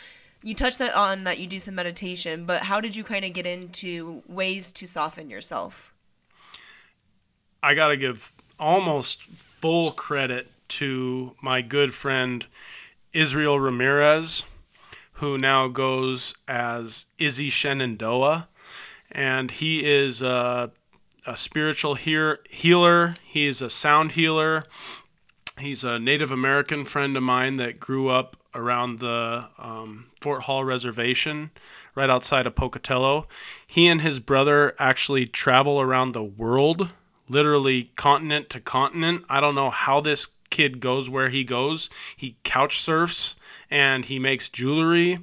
[0.43, 3.33] you touched that on that you do some meditation, but how did you kind of
[3.33, 5.93] get into ways to soften yourself?
[7.63, 12.45] I got to give almost full credit to my good friend
[13.13, 14.43] Israel Ramirez,
[15.13, 18.47] who now goes as Izzy Shenandoah.
[19.11, 20.71] And he is a,
[21.25, 24.65] a spiritual healer, he is a sound healer.
[25.59, 30.63] He's a Native American friend of mine that grew up around the um, Fort Hall
[30.63, 31.51] Reservation
[31.93, 33.27] right outside of Pocatello.
[33.67, 36.93] He and his brother actually travel around the world,
[37.29, 39.25] literally continent to continent.
[39.29, 41.89] I don't know how this kid goes where he goes.
[42.15, 43.35] He couch surfs
[43.71, 45.17] and he makes jewelry,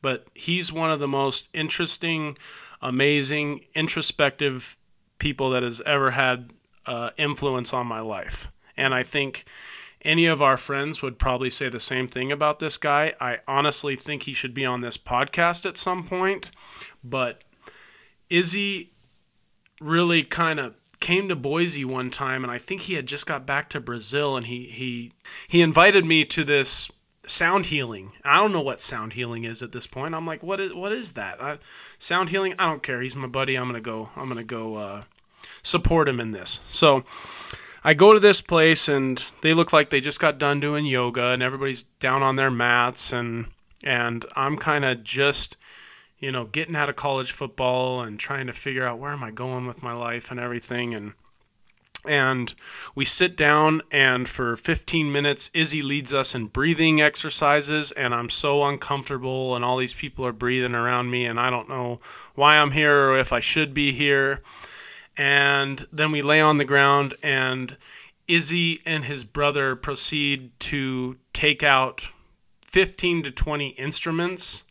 [0.00, 2.38] but he's one of the most interesting,
[2.80, 4.76] amazing, introspective
[5.18, 6.52] people that has ever had
[6.86, 8.50] uh, influence on my life.
[8.76, 9.44] And I think
[10.02, 13.14] any of our friends would probably say the same thing about this guy.
[13.20, 16.50] I honestly think he should be on this podcast at some point,
[17.02, 17.42] but
[18.28, 18.90] Izzy
[19.80, 23.44] really kind of came to Boise one time, and I think he had just got
[23.44, 25.12] back to Brazil, and he he
[25.46, 26.90] he invited me to this
[27.26, 28.12] sound healing.
[28.24, 30.14] I don't know what sound healing is at this point.
[30.14, 31.42] I'm like, what is what is that?
[31.42, 31.58] I,
[31.98, 32.54] sound healing?
[32.58, 33.02] I don't care.
[33.02, 33.54] He's my buddy.
[33.54, 34.08] I'm gonna go.
[34.16, 35.02] I'm gonna go uh,
[35.62, 36.60] support him in this.
[36.68, 37.04] So
[37.84, 41.26] I go to this place, and they look like they just got done doing yoga,
[41.26, 43.48] and everybody's down on their mats, and
[43.84, 45.58] and I'm kind of just
[46.18, 49.30] you know getting out of college football and trying to figure out where am I
[49.30, 51.14] going with my life and everything, and
[52.06, 52.54] and
[52.94, 57.92] we sit down and for 15 minutes izzy leads us in breathing exercises.
[57.92, 61.68] And i'm so uncomfortable and all these people are breathing around me and i don't
[61.68, 61.98] know
[62.34, 64.42] why i'm here or if i should be here.
[65.16, 67.76] And then we lay on the ground and
[68.26, 72.08] izzy and his brother proceed to take out
[72.62, 74.64] 15 to 20 instruments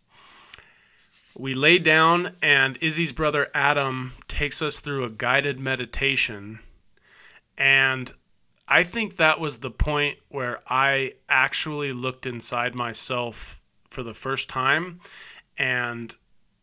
[1.37, 6.59] we lay down and izzy's brother adam takes us through a guided meditation
[7.57, 8.13] and
[8.67, 14.49] I think that was the point where I actually looked inside myself for the first
[14.49, 14.99] time
[15.57, 16.15] and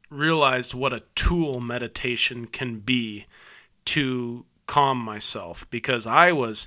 [0.09, 3.27] realized what a tool meditation can be
[3.85, 6.67] to calm myself because I was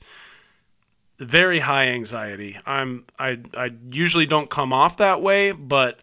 [1.20, 2.58] very high anxiety.
[2.66, 6.00] I'm I I usually don't come off that way, but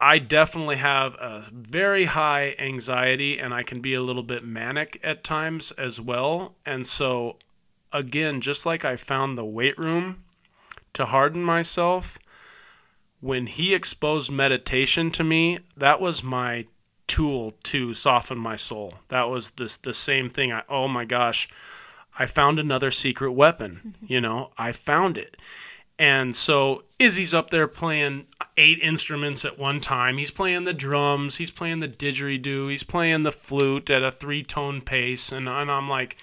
[0.00, 4.98] I definitely have a very high anxiety and I can be a little bit manic
[5.04, 6.54] at times as well.
[6.64, 7.36] And so,
[7.92, 10.24] again, just like I found the weight room
[10.94, 12.18] to harden myself,
[13.20, 16.66] when he exposed meditation to me, that was my
[17.06, 18.94] tool to soften my soul.
[19.08, 20.52] That was this the same thing.
[20.52, 21.48] I, oh my gosh,
[22.18, 23.94] I found another secret weapon.
[24.06, 25.36] you know, I found it.
[26.00, 28.24] And so Izzy's up there playing
[28.56, 30.16] eight instruments at one time.
[30.16, 34.42] He's playing the drums, he's playing the didgeridoo, he's playing the flute at a three
[34.42, 36.16] tone pace, and, and I'm like,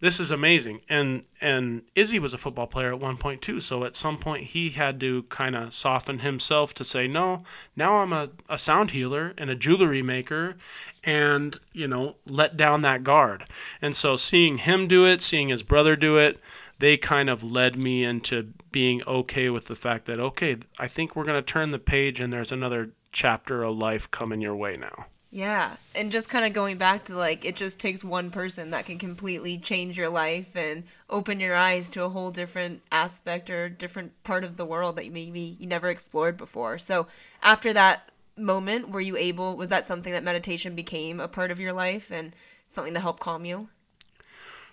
[0.00, 0.82] this is amazing.
[0.88, 4.44] And and Izzy was a football player at one point too, so at some point
[4.44, 7.40] he had to kind of soften himself to say, no,
[7.74, 10.54] now I'm a, a sound healer and a jewelry maker,
[11.02, 13.46] and you know let down that guard.
[13.82, 16.40] And so seeing him do it, seeing his brother do it,
[16.78, 21.14] they kind of led me into being okay with the fact that okay, I think
[21.14, 24.76] we're going to turn the page and there's another chapter of life coming your way
[24.76, 25.06] now.
[25.30, 28.86] Yeah, and just kind of going back to like it just takes one person that
[28.86, 33.68] can completely change your life and open your eyes to a whole different aspect or
[33.68, 36.78] different part of the world that you maybe you never explored before.
[36.78, 37.08] So,
[37.42, 41.60] after that moment, were you able was that something that meditation became a part of
[41.60, 42.32] your life and
[42.66, 43.68] something to help calm you?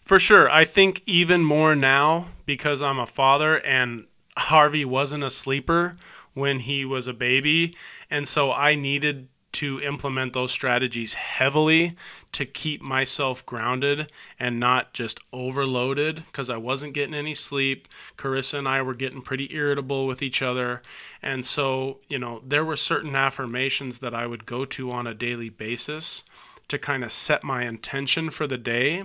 [0.05, 0.49] For sure.
[0.49, 4.05] I think even more now because I'm a father and
[4.37, 5.95] Harvey wasn't a sleeper
[6.35, 7.75] when he was a baby.
[8.09, 11.93] And so I needed to implement those strategies heavily
[12.33, 17.87] to keep myself grounded and not just overloaded because I wasn't getting any sleep.
[18.17, 20.81] Carissa and I were getting pretty irritable with each other.
[21.21, 25.13] And so, you know, there were certain affirmations that I would go to on a
[25.13, 26.23] daily basis
[26.67, 29.03] to kind of set my intention for the day.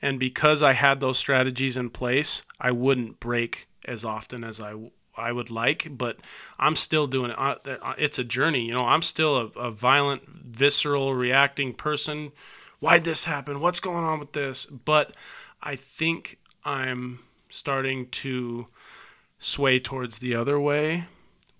[0.00, 4.74] And because I had those strategies in place, I wouldn't break as often as I
[5.14, 6.20] I would like, but
[6.58, 7.68] I'm still doing it.
[7.98, 8.86] It's a journey, you know.
[8.86, 12.32] I'm still a, a violent, visceral, reacting person.
[12.80, 13.60] Why'd this happen?
[13.60, 14.64] What's going on with this?
[14.64, 15.14] But
[15.62, 17.18] I think I'm
[17.50, 18.68] starting to
[19.38, 21.04] sway towards the other way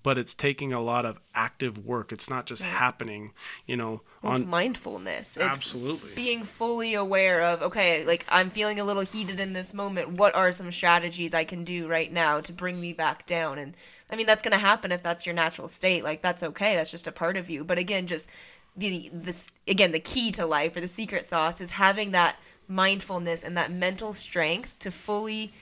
[0.02, 2.12] but it's taking a lot of active work.
[2.12, 3.32] It's not just happening,
[3.66, 4.02] you know.
[4.22, 5.36] Well, on it's mindfulness.
[5.36, 9.72] It's absolutely being fully aware of okay, like I'm feeling a little heated in this
[9.72, 10.10] moment.
[10.10, 13.58] What are some strategies I can do right now to bring me back down?
[13.58, 13.74] And
[14.10, 16.04] I mean that's going to happen if that's your natural state.
[16.04, 16.74] Like that's okay.
[16.74, 17.64] That's just a part of you.
[17.64, 18.28] But again, just
[18.76, 22.36] the this again the key to life or the secret sauce is having that
[22.68, 25.52] mindfulness and that mental strength to fully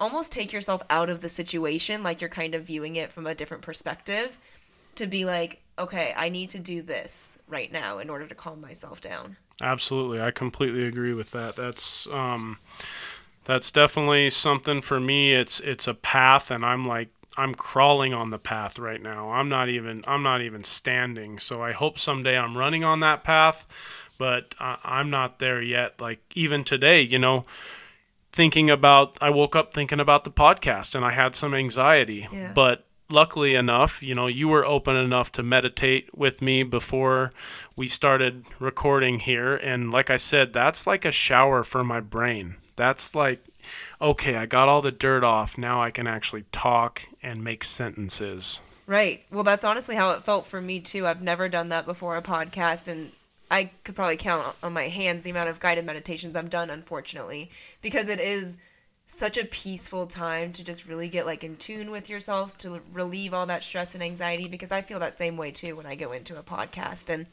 [0.00, 3.34] almost take yourself out of the situation, like you're kind of viewing it from a
[3.34, 4.38] different perspective,
[4.96, 8.60] to be like, okay, I need to do this right now in order to calm
[8.60, 9.36] myself down.
[9.62, 11.54] Absolutely, I completely agree with that.
[11.54, 12.58] That's um,
[13.44, 15.34] that's definitely something for me.
[15.34, 19.30] It's it's a path, and I'm like I'm crawling on the path right now.
[19.30, 21.38] I'm not even I'm not even standing.
[21.38, 26.00] So I hope someday I'm running on that path, but I, I'm not there yet.
[26.00, 27.44] Like even today, you know,
[28.32, 32.28] thinking about I woke up thinking about the podcast and I had some anxiety.
[32.32, 32.52] Yeah.
[32.54, 37.30] But luckily enough, you know, you were open enough to meditate with me before
[37.76, 42.56] we started recording here and like I said, that's like a shower for my brain.
[42.76, 43.40] That's like
[44.00, 45.58] okay, I got all the dirt off.
[45.58, 48.60] Now I can actually talk and make sentences.
[48.86, 49.24] Right.
[49.30, 51.06] Well, that's honestly how it felt for me too.
[51.06, 53.12] I've never done that before a podcast and
[53.50, 57.50] I could probably count on my hands the amount of guided meditations I've done, unfortunately,
[57.82, 58.56] because it is
[59.06, 63.34] such a peaceful time to just really get like in tune with yourselves to relieve
[63.34, 66.12] all that stress and anxiety because I feel that same way too when I go
[66.12, 67.26] into a podcast and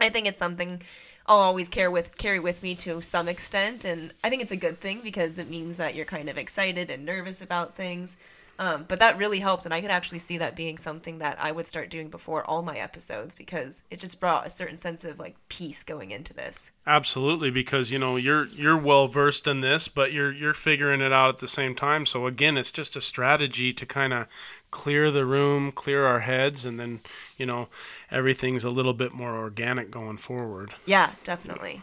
[0.00, 0.82] I think it's something
[1.26, 4.56] I'll always carry with carry with me to some extent and I think it's a
[4.56, 8.16] good thing because it means that you're kind of excited and nervous about things
[8.58, 11.50] um, but that really helped, and I could actually see that being something that I
[11.52, 15.18] would start doing before all my episodes because it just brought a certain sense of
[15.18, 16.70] like peace going into this.
[16.86, 21.12] Absolutely, because you know you're you're well versed in this, but you're you're figuring it
[21.12, 22.06] out at the same time.
[22.06, 24.26] So again, it's just a strategy to kind of
[24.70, 27.00] clear the room, clear our heads, and then
[27.36, 27.68] you know
[28.10, 30.74] everything's a little bit more organic going forward.
[30.86, 31.82] Yeah, definitely.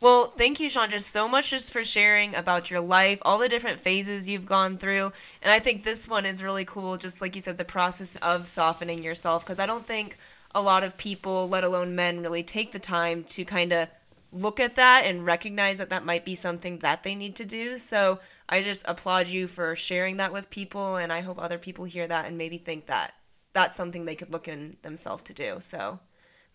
[0.00, 3.48] Well, thank you, Sean, just so much just for sharing about your life, all the
[3.48, 5.12] different phases you've gone through.
[5.42, 8.46] And I think this one is really cool, just like you said, the process of
[8.46, 9.44] softening yourself.
[9.44, 10.16] Because I don't think
[10.54, 13.88] a lot of people, let alone men, really take the time to kind of
[14.32, 17.76] look at that and recognize that that might be something that they need to do.
[17.76, 20.94] So I just applaud you for sharing that with people.
[20.94, 23.14] And I hope other people hear that and maybe think that
[23.52, 25.56] that's something they could look in themselves to do.
[25.58, 25.98] So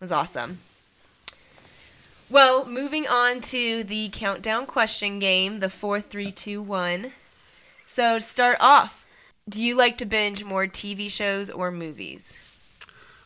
[0.00, 0.60] was awesome.
[2.30, 7.12] Well, moving on to the countdown question game, the four, three, two, one.
[7.86, 9.06] So, to start off,
[9.46, 12.34] do you like to binge more TV shows or movies?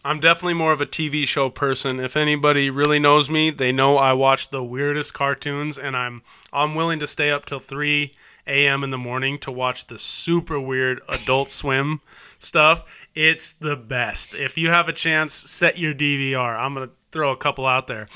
[0.05, 2.01] I'm definitely more of a TV show person.
[2.01, 6.23] If anybody really knows me, they know I watch the weirdest cartoons, and I'm
[6.53, 8.13] I'm willing to stay up till 3
[8.49, 8.83] a.m.
[8.83, 12.01] in the morning to watch the super weird Adult Swim
[12.39, 13.07] stuff.
[13.15, 14.35] It's the best.
[14.35, 16.59] If you have a chance, set your DVR.
[16.59, 18.09] I'm gonna throw a couple out there.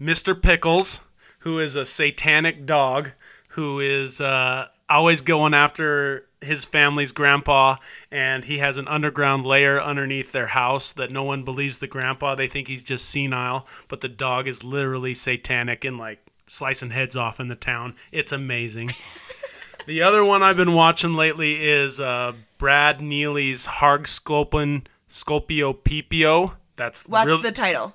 [0.00, 0.40] Mr.
[0.40, 1.00] Pickles,
[1.40, 3.12] who is a satanic dog
[3.50, 7.76] who is uh, always going after his family's grandpa,
[8.10, 12.34] and he has an underground layer underneath their house that no one believes the grandpa.
[12.34, 17.16] They think he's just senile, but the dog is literally satanic and like slicing heads
[17.16, 17.94] off in the town.
[18.12, 18.92] It's amazing.
[19.86, 26.56] the other one I've been watching lately is uh, Brad Neely's Harg Sculpin Sculpio Peepio.
[26.76, 27.94] That's What's real- the title?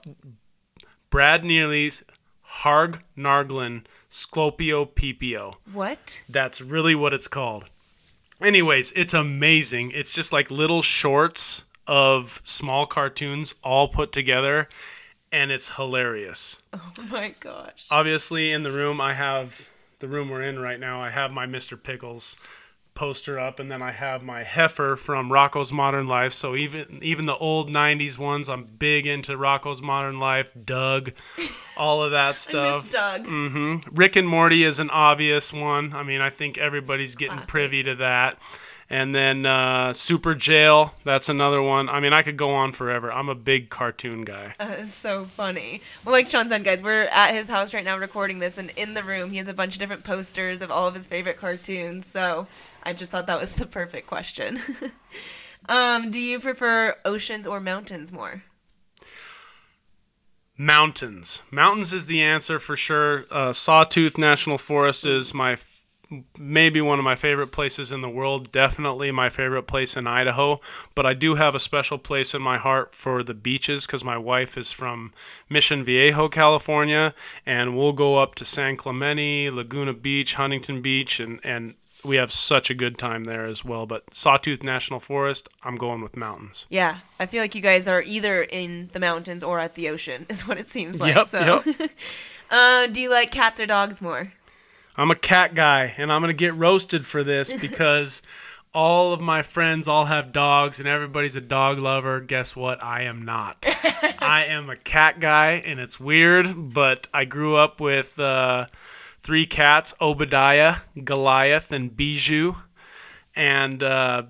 [1.12, 2.04] Brad Neely's
[2.64, 5.56] Harg Narglin Sclopio Peepio.
[5.72, 6.22] What?
[6.28, 7.70] That's really what it's called.
[8.42, 9.92] Anyways, it's amazing.
[9.92, 14.68] It's just like little shorts of small cartoons all put together,
[15.32, 16.60] and it's hilarious.
[16.74, 17.88] Oh my gosh.
[17.92, 21.46] Obviously, in the room, I have the room we're in right now, I have my
[21.46, 21.82] Mr.
[21.82, 22.36] Pickles
[23.02, 26.34] poster up and then I have my heifer from Rocko's Modern Life.
[26.34, 31.12] So even even the old 90s ones, I'm big into Rocko's Modern Life, Doug,
[31.76, 32.92] all of that I miss stuff.
[32.92, 33.26] Doug.
[33.26, 35.94] hmm Rick and Morty is an obvious one.
[35.94, 37.50] I mean, I think everybody's getting Classic.
[37.50, 38.38] privy to that.
[38.88, 41.90] And then uh, Superjail, that's another one.
[41.90, 43.12] I mean, I could go on forever.
[43.12, 44.54] I'm a big cartoon guy.
[44.60, 45.82] That is so funny.
[46.06, 48.94] Well, like Sean said, guys, we're at his house right now recording this, and in
[48.94, 52.06] the room, he has a bunch of different posters of all of his favorite cartoons.
[52.06, 52.48] So
[52.84, 54.60] I just thought that was the perfect question.
[55.70, 58.44] um, do you prefer oceans or mountains more?
[60.58, 61.44] Mountains.
[61.52, 63.26] Mountains is the answer for sure.
[63.32, 65.86] Uh, Sawtooth National Forest is my f-
[66.38, 68.52] maybe one of my favorite places in the world.
[68.52, 70.60] Definitely my favorite place in Idaho.
[70.94, 74.18] But I do have a special place in my heart for the beaches because my
[74.18, 75.14] wife is from
[75.50, 77.16] Mission Viejo, California,
[77.46, 82.32] and we'll go up to San Clemente, Laguna Beach, Huntington Beach, and and we have
[82.32, 83.86] such a good time there as well.
[83.86, 86.66] But Sawtooth National Forest, I'm going with mountains.
[86.70, 90.26] Yeah, I feel like you guys are either in the mountains or at the ocean,
[90.30, 91.16] is what it seems like.
[91.16, 91.64] Yep, so,
[92.52, 94.32] uh, do you like cats or dogs more?
[94.98, 98.22] I'm a cat guy, and I'm gonna get roasted for this because
[98.74, 102.20] all of my friends all have dogs, and everybody's a dog lover.
[102.20, 102.84] Guess what?
[102.84, 103.66] I am not.
[104.22, 108.68] I am a cat guy, and it's weird, but I grew up with uh,
[109.22, 112.56] three cats: Obadiah, Goliath, and Bijou,
[113.36, 113.82] and.
[113.82, 114.24] Uh,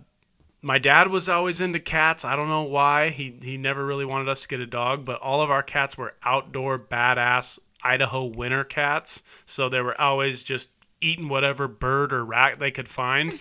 [0.64, 2.24] my dad was always into cats.
[2.24, 3.10] I don't know why.
[3.10, 5.98] He he never really wanted us to get a dog, but all of our cats
[5.98, 9.24] were outdoor badass Idaho winter cats.
[9.46, 10.70] So they were always just
[11.02, 13.34] eating whatever bird or rat they could find.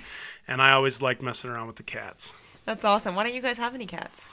[0.48, 2.34] And I always liked messing around with the cats.
[2.64, 3.14] That's awesome.
[3.14, 4.26] Why don't you guys have any cats?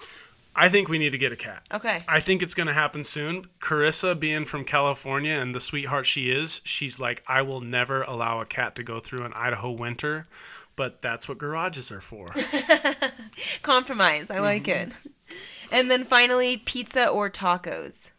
[0.57, 1.63] I think we need to get a cat.
[1.71, 2.03] Okay.
[2.07, 3.43] I think it's going to happen soon.
[3.59, 8.41] Carissa, being from California and the sweetheart she is, she's like, I will never allow
[8.41, 10.25] a cat to go through an Idaho winter.
[10.75, 12.33] But that's what garages are for.
[13.61, 14.31] Compromise.
[14.31, 14.91] I like it.
[15.71, 18.11] And then finally, pizza or tacos?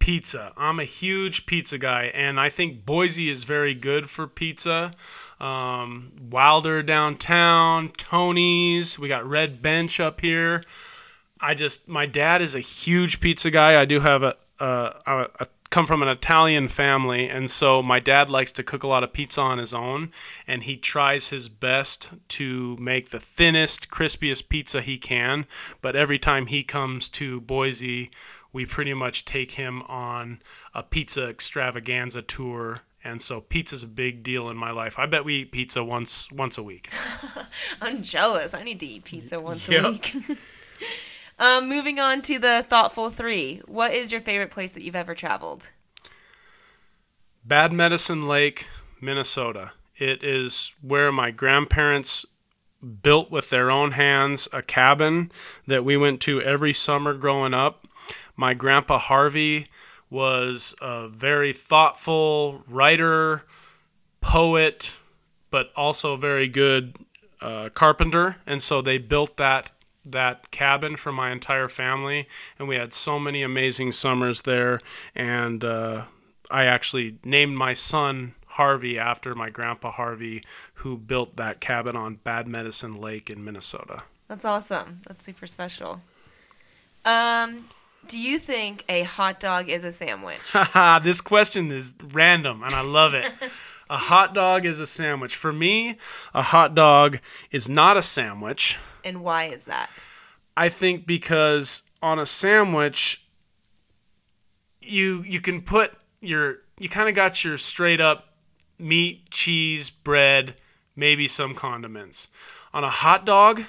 [0.00, 0.52] pizza.
[0.56, 4.92] I'm a huge pizza guy, and I think Boise is very good for pizza.
[5.38, 8.98] Um, Wylder downtown, Tony's.
[8.98, 10.64] We got Red Bench up here.
[11.42, 13.80] I just, my dad is a huge pizza guy.
[13.80, 17.98] I do have a a, a, a come from an Italian family, and so my
[17.98, 20.10] dad likes to cook a lot of pizza on his own,
[20.46, 25.46] and he tries his best to make the thinnest, crispiest pizza he can.
[25.80, 28.10] But every time he comes to Boise,
[28.52, 30.42] we pretty much take him on
[30.74, 32.82] a pizza extravaganza tour.
[33.02, 34.98] And so pizza's a big deal in my life.
[34.98, 36.90] I bet we eat pizza once once a week.
[37.80, 38.52] I'm jealous.
[38.52, 39.84] I need to eat pizza once Yep.
[39.84, 40.14] a week.
[41.40, 43.62] um, moving on to the thoughtful three.
[43.66, 45.72] What is your favorite place that you've ever traveled?
[47.44, 48.66] Bad Medicine Lake,
[49.00, 49.72] Minnesota.
[49.96, 52.26] It is where my grandparents
[53.02, 55.32] built with their own hands a cabin
[55.66, 57.86] that we went to every summer growing up.
[58.36, 59.66] My grandpa Harvey
[60.08, 63.44] was a very thoughtful writer,
[64.20, 64.94] poet,
[65.50, 66.96] but also a very good
[67.40, 69.72] uh, carpenter, and so they built that
[70.04, 72.26] that cabin for my entire family,
[72.58, 74.80] and we had so many amazing summers there.
[75.14, 76.04] And uh,
[76.50, 80.42] I actually named my son Harvey after my grandpa Harvey,
[80.74, 84.02] who built that cabin on Bad Medicine Lake in Minnesota.
[84.28, 85.00] That's awesome.
[85.06, 86.00] That's super special.
[87.04, 87.68] Um,
[88.06, 90.40] do you think a hot dog is a sandwich?
[91.02, 93.30] This question is random and I love it.
[93.90, 95.34] a hot dog is a sandwich.
[95.34, 95.96] For me,
[96.32, 97.18] a hot dog
[97.50, 98.78] is not a sandwich.
[99.04, 99.90] and why is that?
[100.56, 103.26] I think because on a sandwich
[104.80, 108.34] you you can put your you kind of got your straight up
[108.78, 110.54] meat, cheese, bread,
[110.96, 112.28] maybe some condiments.
[112.72, 113.64] On a hot dog,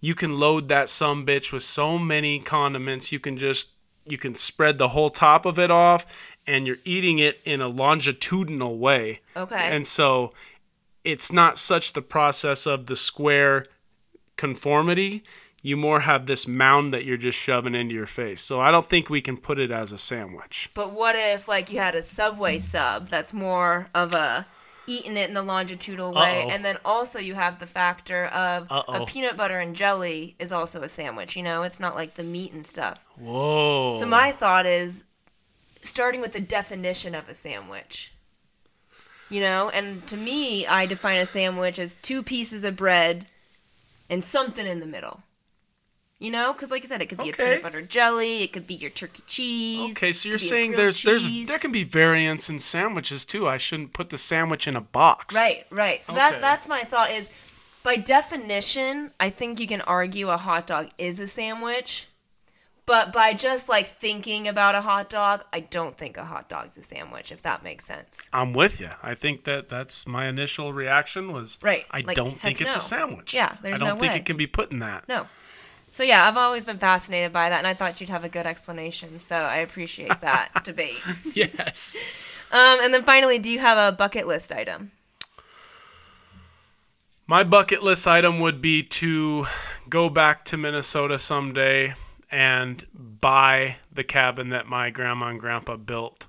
[0.00, 3.12] you can load that some bitch with so many condiments.
[3.12, 3.70] You can just
[4.06, 6.06] you can spread the whole top of it off
[6.50, 9.20] and you're eating it in a longitudinal way.
[9.36, 9.68] Okay.
[9.70, 10.32] And so
[11.04, 13.64] it's not such the process of the square
[14.36, 15.22] conformity.
[15.62, 18.42] You more have this mound that you're just shoving into your face.
[18.42, 20.70] So I don't think we can put it as a sandwich.
[20.74, 24.46] But what if like you had a Subway sub that's more of a
[24.86, 26.50] eating it in the longitudinal way, Uh-oh.
[26.50, 29.02] and then also you have the factor of Uh-oh.
[29.02, 31.36] a peanut butter and jelly is also a sandwich.
[31.36, 33.04] You know, it's not like the meat and stuff.
[33.16, 33.94] Whoa.
[33.96, 35.04] So my thought is
[35.82, 38.12] starting with the definition of a sandwich.
[39.28, 43.26] You know, and to me, I define a sandwich as two pieces of bread
[44.08, 45.22] and something in the middle.
[46.18, 47.42] You know, because like I said, it could be Okay.
[47.42, 49.92] a peanut butter jelly, it could be your turkey cheese.
[49.92, 53.24] Okay, so you're could be a saying there's there's there can be variants in sandwiches
[53.24, 53.48] too.
[53.48, 55.34] I shouldn't put the sandwich in a box.
[55.34, 56.02] Right, right.
[56.02, 56.18] So Okay.
[56.20, 57.30] that that's my thought is
[57.82, 62.06] by definition, I think you can argue a hot dog is a sandwich.
[62.90, 66.76] But by just like thinking about a hot dog, I don't think a hot dog's
[66.76, 68.28] a sandwich, if that makes sense.
[68.32, 68.88] I'm with you.
[69.00, 72.78] I think that that's my initial reaction was Right, I like, don't think it's no.
[72.78, 73.32] a sandwich.
[73.32, 74.18] Yeah, there's I don't no think way.
[74.18, 75.06] it can be put in that.
[75.06, 75.28] No.
[75.92, 78.44] So yeah, I've always been fascinated by that, and I thought you'd have a good
[78.44, 79.20] explanation.
[79.20, 81.00] So I appreciate that debate.
[81.32, 81.96] Yes.
[82.50, 84.90] Um, and then finally, do you have a bucket list item?
[87.28, 89.46] My bucket list item would be to
[89.88, 91.94] go back to Minnesota someday
[92.30, 96.26] and buy the cabin that my grandma and grandpa built.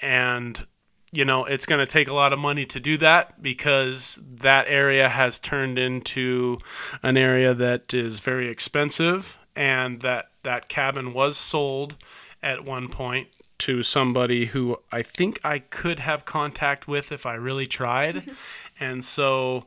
[0.00, 0.66] And,
[1.12, 4.66] you know, it's going to take a lot of money to do that because that
[4.68, 6.58] area has turned into
[7.02, 11.96] an area that is very expensive and that that cabin was sold
[12.42, 13.28] at one point
[13.58, 18.24] to somebody who I think I could have contact with if I really tried.
[18.80, 19.62] and so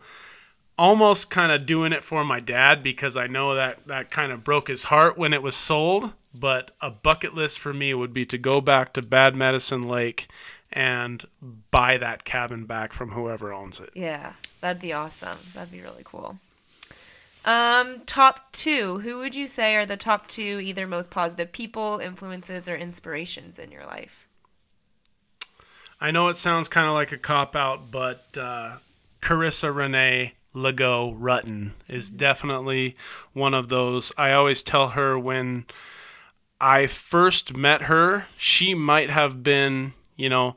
[0.78, 4.44] almost kind of doing it for my dad because I know that that kind of
[4.44, 6.14] broke his heart when it was sold.
[6.38, 10.28] But a bucket list for me would be to go back to Bad Medicine Lake
[10.72, 11.26] and
[11.72, 13.92] buy that cabin back from whoever owns it.
[13.94, 15.38] Yeah, that'd be awesome.
[15.54, 16.38] That'd be really cool.
[17.46, 19.00] Um, top two.
[19.00, 23.58] Who would you say are the top two either most positive people, influences, or inspirations
[23.58, 24.28] in your life?
[26.02, 28.78] I know it sounds kind of like a cop out, but uh,
[29.22, 32.96] Carissa Renee Legault Rutten is definitely
[33.34, 34.12] one of those.
[34.18, 35.66] I always tell her when
[36.60, 40.56] I first met her, she might have been, you know,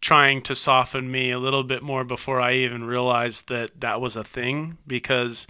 [0.00, 4.14] trying to soften me a little bit more before I even realized that that was
[4.14, 5.46] a thing because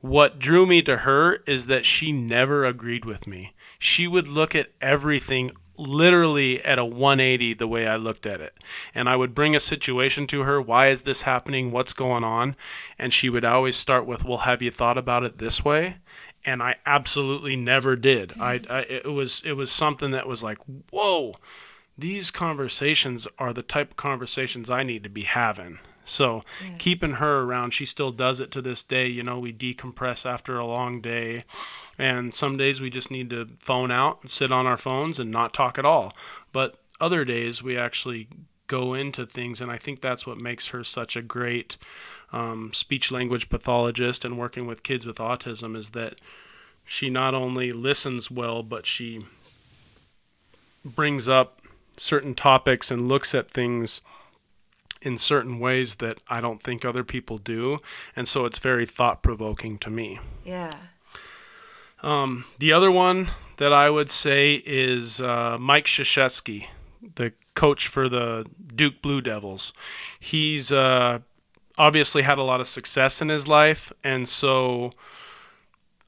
[0.00, 3.54] what drew me to her is that she never agreed with me.
[3.78, 8.54] She would look at everything literally at a 180 the way I looked at it.
[8.94, 11.70] And I would bring a situation to her, why is this happening?
[11.70, 12.56] What's going on?
[12.98, 15.96] And she would always start with, "Well, have you thought about it this way?"
[16.44, 18.32] And I absolutely never did.
[18.40, 20.58] I, I it was it was something that was like,
[20.90, 21.34] "Whoa,
[21.98, 26.40] these conversations are the type of conversations I need to be having." So
[26.78, 29.06] keeping her around, she still does it to this day.
[29.06, 31.44] You know, we decompress after a long day,
[31.98, 35.30] and some days we just need to phone out and sit on our phones and
[35.30, 36.12] not talk at all.
[36.52, 38.28] But other days we actually
[38.68, 41.76] go into things, and I think that's what makes her such a great
[42.32, 46.20] um, speech language pathologist and working with kids with autism is that
[46.84, 49.20] she not only listens well, but she
[50.84, 51.60] brings up
[51.96, 54.00] certain topics and looks at things
[55.06, 57.78] in certain ways that I don't think other people do,
[58.16, 60.18] and so it's very thought provoking to me.
[60.44, 60.74] Yeah.
[62.02, 63.28] Um, the other one
[63.58, 66.66] that I would say is uh, Mike Krzyzewski,
[67.14, 69.72] the coach for the Duke Blue Devils.
[70.18, 71.20] He's uh,
[71.78, 74.90] obviously had a lot of success in his life, and so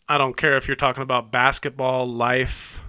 [0.09, 2.85] I don't care if you're talking about basketball, life,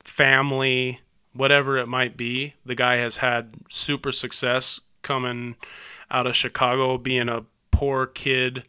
[0.00, 1.00] family,
[1.32, 2.52] whatever it might be.
[2.66, 5.56] The guy has had super success coming
[6.10, 8.64] out of Chicago, being a poor kid,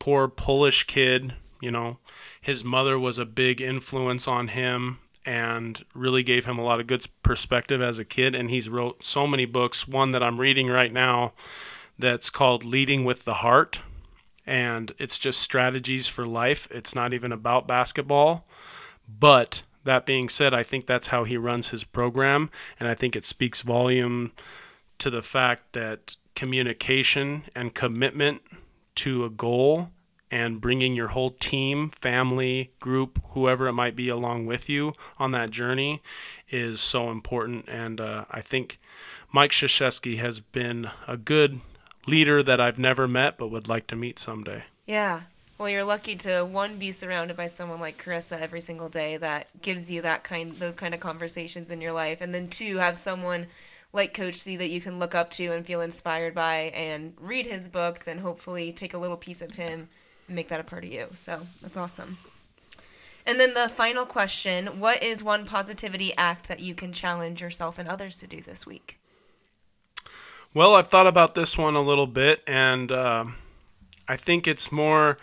[0.00, 1.98] poor Polish kid, you know.
[2.40, 6.88] His mother was a big influence on him and really gave him a lot of
[6.88, 9.88] good perspective as a kid and he's wrote so many books.
[9.88, 11.30] One that i'm reading right now
[11.98, 13.80] that's called leading with the heart
[14.44, 16.68] and it's just strategies for life.
[16.70, 18.46] It's not even about basketball.
[19.08, 23.14] But that being said i think that's how he runs his program and i think
[23.14, 24.32] it speaks volume
[25.04, 28.40] to the fact that communication and commitment
[28.94, 29.90] to a goal
[30.30, 35.30] and bringing your whole team, family, group, whoever it might be along with you on
[35.32, 36.00] that journey
[36.48, 37.68] is so important.
[37.68, 38.80] And uh, I think
[39.30, 41.60] Mike Krzyzewski has been a good
[42.06, 44.62] leader that I've never met but would like to meet someday.
[44.86, 45.20] Yeah.
[45.58, 49.48] Well, you're lucky to one be surrounded by someone like Carissa every single day that
[49.60, 52.96] gives you that kind those kind of conversations in your life, and then two have
[52.96, 53.46] someone
[53.94, 57.46] like Coach C that you can look up to and feel inspired by, and read
[57.46, 59.88] his books and hopefully take a little piece of him
[60.26, 61.06] and make that a part of you.
[61.12, 62.18] So that's awesome.
[63.24, 67.78] And then the final question What is one positivity act that you can challenge yourself
[67.78, 68.98] and others to do this week?
[70.52, 73.24] Well, I've thought about this one a little bit, and uh,
[74.06, 75.18] I think it's more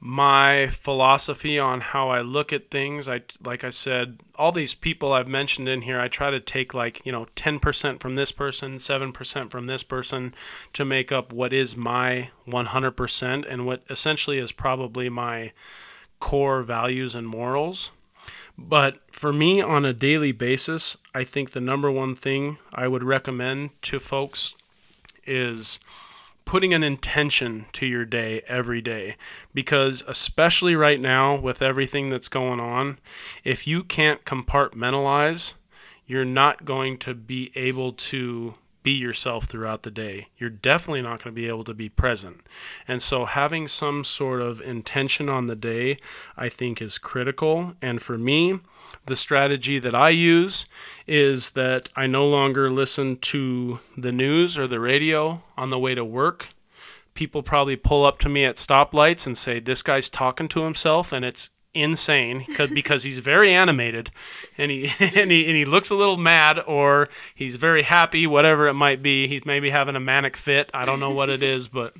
[0.00, 3.08] my philosophy on how I look at things.
[3.08, 6.72] I like I said, all these people I've mentioned in here, I try to take
[6.72, 10.34] like, you know, 10% from this person, 7% from this person
[10.72, 15.52] to make up what is my 100% and what essentially is probably my
[16.20, 17.90] core values and morals.
[18.56, 23.04] But for me on a daily basis, I think the number one thing I would
[23.04, 24.54] recommend to folks
[25.24, 25.78] is
[26.48, 29.16] putting an intention to your day every day.
[29.52, 32.98] Because especially right now with everything that's going on
[33.44, 35.52] if you can't compartmentalize
[36.06, 40.26] you're not going to be able to be yourself throughout the day.
[40.38, 42.40] You're definitely not going to be able to be present.
[42.86, 45.98] And so having some sort of intention on the day
[46.34, 47.74] i think is critical.
[47.82, 48.60] And for me
[49.08, 50.66] the strategy that I use
[51.06, 55.94] is that I no longer listen to the news or the radio on the way
[55.94, 56.48] to work.
[57.14, 61.12] People probably pull up to me at stoplights and say, This guy's talking to himself,
[61.12, 64.10] and it's insane because he's very animated
[64.56, 68.66] and he, and he and he looks a little mad or he's very happy whatever
[68.66, 71.68] it might be he's maybe having a manic fit i don't know what it is
[71.68, 71.94] but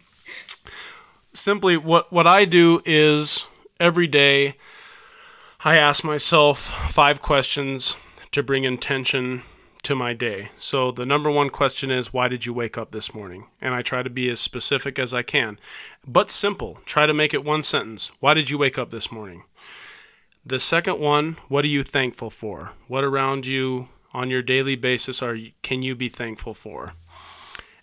[1.35, 3.47] simply what what i do is
[3.79, 4.57] every day
[5.65, 7.97] I ask myself five questions
[8.31, 9.43] to bring intention
[9.83, 10.51] to my day.
[10.57, 13.47] So the number one question is why did you wake up this morning?
[13.61, 15.59] And I try to be as specific as I can,
[16.07, 16.79] but simple.
[16.87, 18.13] Try to make it one sentence.
[18.21, 19.43] Why did you wake up this morning?
[20.47, 22.71] The second one, what are you thankful for?
[22.87, 26.93] What around you on your daily basis are can you be thankful for?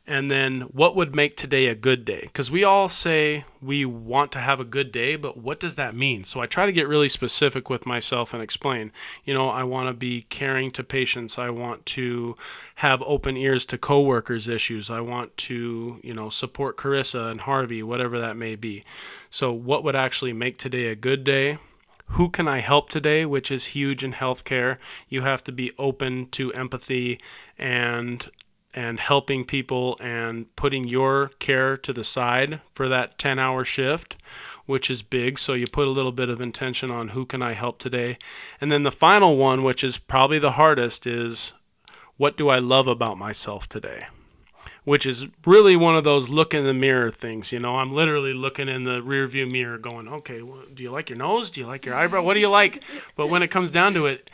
[0.08, 2.22] And then what would make today a good day?
[2.24, 5.96] Because we all say we want to have a good day but what does that
[5.96, 6.24] mean?
[6.24, 8.92] So i try to get really specific with myself and explain
[9.24, 11.40] you know i want to be caring to patients.
[11.40, 12.36] I want to
[12.76, 14.90] have open ears to coworkers issues.
[14.90, 18.84] I want to you know support carissa and harvey whatever that may be.
[19.30, 21.58] So what would actually make today a good day?
[22.10, 24.78] Who can I help today, which is huge in healthcare.
[25.10, 27.20] You have to be open to empathy
[27.58, 28.30] and
[28.76, 34.18] and helping people and putting your care to the side for that 10 hour shift
[34.66, 35.40] which is big.
[35.40, 38.18] So you put a little bit of intention on who can i help today.
[38.60, 41.54] And then the final one which is probably the hardest is
[42.18, 44.06] what do i love about myself today?
[44.84, 47.78] Which is really one of those look in the mirror things you know?
[47.78, 51.18] I'm literally looking in the rear view mirror going okay well, do you like your
[51.18, 51.50] nose?
[51.50, 52.24] Do you like your eyebrow?
[52.24, 52.84] What do you like?
[53.16, 54.30] But when it comes down to it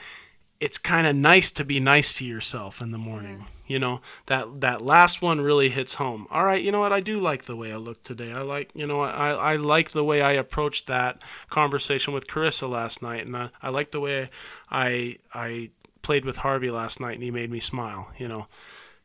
[0.62, 3.45] it's kind of nice to be nice to yourself in the morning.
[3.66, 6.28] You know, that that last one really hits home.
[6.30, 6.93] All right, you know what?
[6.93, 8.32] I do like the way I look today.
[8.32, 12.70] I like, you know, I I like the way I approached that conversation with Carissa
[12.70, 14.30] last night, and I, I like the way
[14.70, 15.72] I I
[16.03, 18.12] played with Harvey last night and he made me smile.
[18.18, 18.47] You know,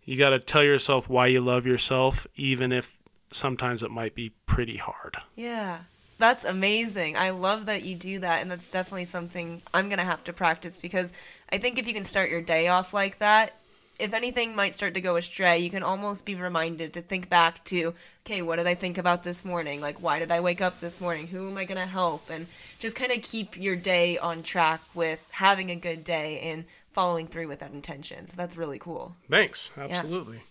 [0.04, 2.98] you got to tell yourself why you love yourself, even if
[3.30, 5.16] sometimes it might be pretty hard.
[5.34, 5.80] Yeah.
[6.18, 7.16] That's amazing.
[7.16, 10.32] I love that you do that, and that's definitely something I'm going to have to
[10.32, 11.12] practice because
[11.50, 13.54] I think if you can start your day off like that,
[13.98, 17.64] if anything might start to go astray, you can almost be reminded to think back
[17.64, 17.94] to,
[18.26, 19.80] okay, what did I think about this morning?
[19.80, 21.28] Like, why did I wake up this morning?
[21.28, 22.28] Who am I going to help?
[22.28, 22.46] And
[22.78, 27.26] just kind of keep your day on track with having a good day and following
[27.26, 28.26] through with that intention.
[28.26, 29.14] So that's really cool.
[29.30, 29.70] Thanks.
[29.78, 30.36] Absolutely.
[30.36, 30.42] Yeah.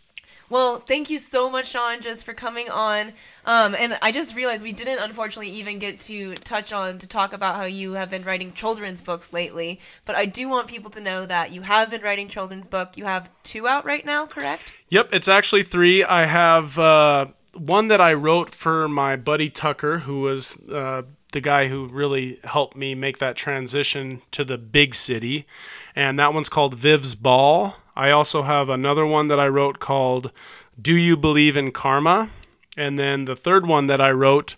[0.50, 3.14] Well, thank you so much, Sean, just for coming on.
[3.46, 7.34] Um, and I just realized we didn't, unfortunately, even get to touch on to talk
[7.34, 9.80] about how you have been writing children's books lately.
[10.06, 12.96] But I do want people to know that you have been writing children's book.
[12.96, 14.74] You have two out right now, correct?
[14.90, 16.04] Yep, it's actually three.
[16.04, 17.28] I have uh,
[17.58, 22.40] one that I wrote for my buddy Tucker, who was uh, the guy who really
[22.44, 25.48] helped me make that transition to the big city,
[25.96, 30.32] and that one's called Viv's Ball I also have another one that I wrote called
[30.80, 32.30] Do You Believe in Karma?
[32.76, 34.58] And then the third one that I wrote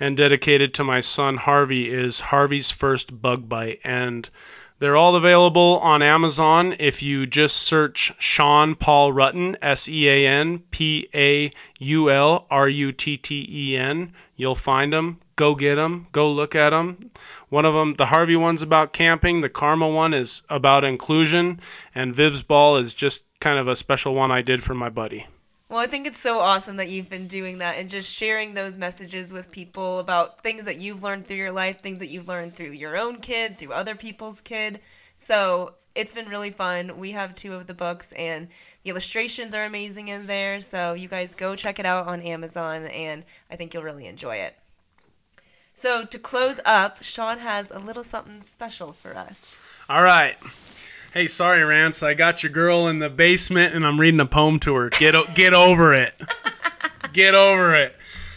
[0.00, 3.80] and dedicated to my son Harvey is Harvey's First Bug Bite.
[3.84, 4.30] And
[4.78, 6.74] they're all available on Amazon.
[6.78, 12.46] If you just search Sean Paul Rutten, S E A N P A U L
[12.50, 15.18] R U T T E N, you'll find them.
[15.34, 16.06] Go get them.
[16.12, 17.10] Go look at them.
[17.48, 19.40] One of them, the Harvey one's about camping.
[19.40, 21.60] The Karma one is about inclusion,
[21.94, 25.26] and Viv's Ball is just kind of a special one I did for my buddy.
[25.70, 28.78] Well, I think it's so awesome that you've been doing that and just sharing those
[28.78, 32.54] messages with people about things that you've learned through your life, things that you've learned
[32.54, 34.80] through your own kid, through other people's kid.
[35.18, 36.98] So it's been really fun.
[36.98, 38.48] We have two of the books, and
[38.82, 40.62] the illustrations are amazing in there.
[40.62, 44.36] So you guys go check it out on Amazon, and I think you'll really enjoy
[44.36, 44.56] it.
[45.78, 49.56] So to close up, Sean has a little something special for us.
[49.88, 50.34] All right.
[51.14, 52.02] Hey, sorry, Rance.
[52.02, 54.90] I got your girl in the basement and I'm reading a poem to her.
[54.90, 56.20] Get o- get over it.
[57.12, 57.94] get over it.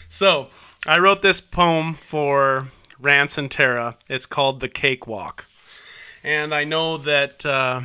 [0.08, 0.50] So,
[0.86, 2.68] I wrote this poem for
[3.00, 3.96] Rance and Tara.
[4.08, 5.46] It's called The Cakewalk.
[6.22, 7.80] And I know that uh,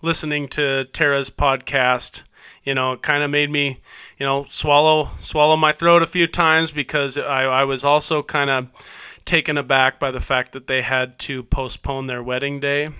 [0.00, 2.22] listening to Tara's podcast,
[2.62, 3.80] you know, it kind of made me
[4.22, 8.50] you know, swallow swallow my throat a few times because I, I was also kind
[8.50, 8.70] of
[9.24, 12.90] taken aback by the fact that they had to postpone their wedding day.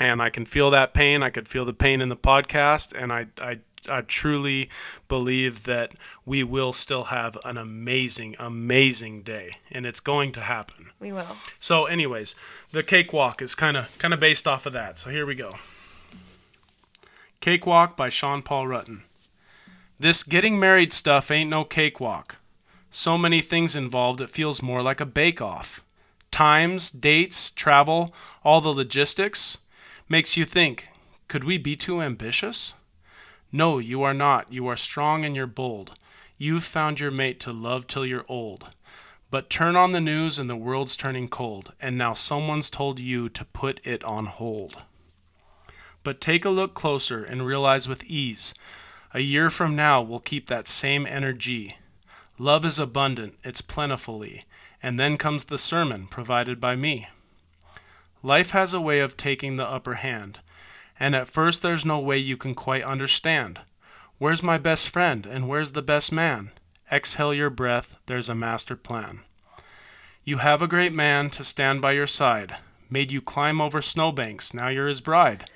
[0.00, 1.22] And I can feel that pain.
[1.22, 3.00] I could feel the pain in the podcast.
[3.00, 4.68] And I, I, I truly
[5.06, 5.94] believe that
[6.26, 9.50] we will still have an amazing, amazing day.
[9.70, 10.90] And it's going to happen.
[10.98, 11.36] We will.
[11.60, 12.34] So, anyways,
[12.72, 14.98] the cakewalk is kind of kind of based off of that.
[14.98, 15.54] So here we go.
[17.38, 19.02] Cakewalk by Sean Paul Rutten.
[20.00, 22.38] This getting married stuff ain't no cakewalk.
[22.90, 25.84] So many things involved, it feels more like a bake off.
[26.30, 28.10] Times, dates, travel,
[28.42, 29.58] all the logistics
[30.08, 30.88] makes you think
[31.28, 32.72] could we be too ambitious?
[33.52, 34.50] No, you are not.
[34.50, 35.90] You are strong and you're bold.
[36.38, 38.70] You've found your mate to love till you're old.
[39.30, 43.28] But turn on the news and the world's turning cold, and now someone's told you
[43.28, 44.78] to put it on hold.
[46.02, 48.54] But take a look closer and realize with ease
[49.12, 51.76] a year from now, we'll keep that same energy.
[52.38, 54.42] Love is abundant, it's plentifully,
[54.82, 57.08] and then comes the sermon provided by me.
[58.22, 60.40] Life has a way of taking the upper hand,
[60.98, 63.60] and at first there's no way you can quite understand.
[64.18, 66.52] Where's my best friend, and where's the best man?
[66.92, 69.20] Exhale your breath, there's a master plan.
[70.22, 72.56] You have a great man to stand by your side,
[72.90, 75.48] made you climb over snowbanks, now you're his bride.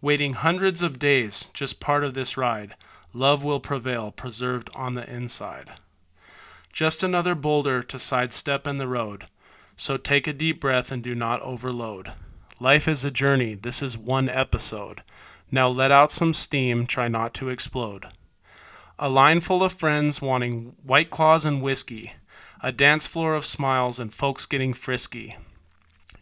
[0.00, 2.74] Waiting hundreds of days, just part of this ride.
[3.12, 5.70] Love will prevail, preserved on the inside.
[6.72, 9.24] Just another boulder to sidestep in the road.
[9.76, 12.12] So take a deep breath and do not overload.
[12.60, 13.54] Life is a journey.
[13.54, 15.02] This is one episode.
[15.50, 16.86] Now let out some steam.
[16.86, 18.06] Try not to explode.
[18.98, 22.12] A line full of friends wanting white claws and whiskey.
[22.60, 25.36] A dance floor of smiles and folks getting frisky.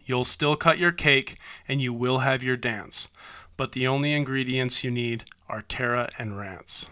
[0.05, 3.09] You'll still cut your cake and you will have your dance.
[3.57, 6.87] But the only ingredients you need are Tara and Rance.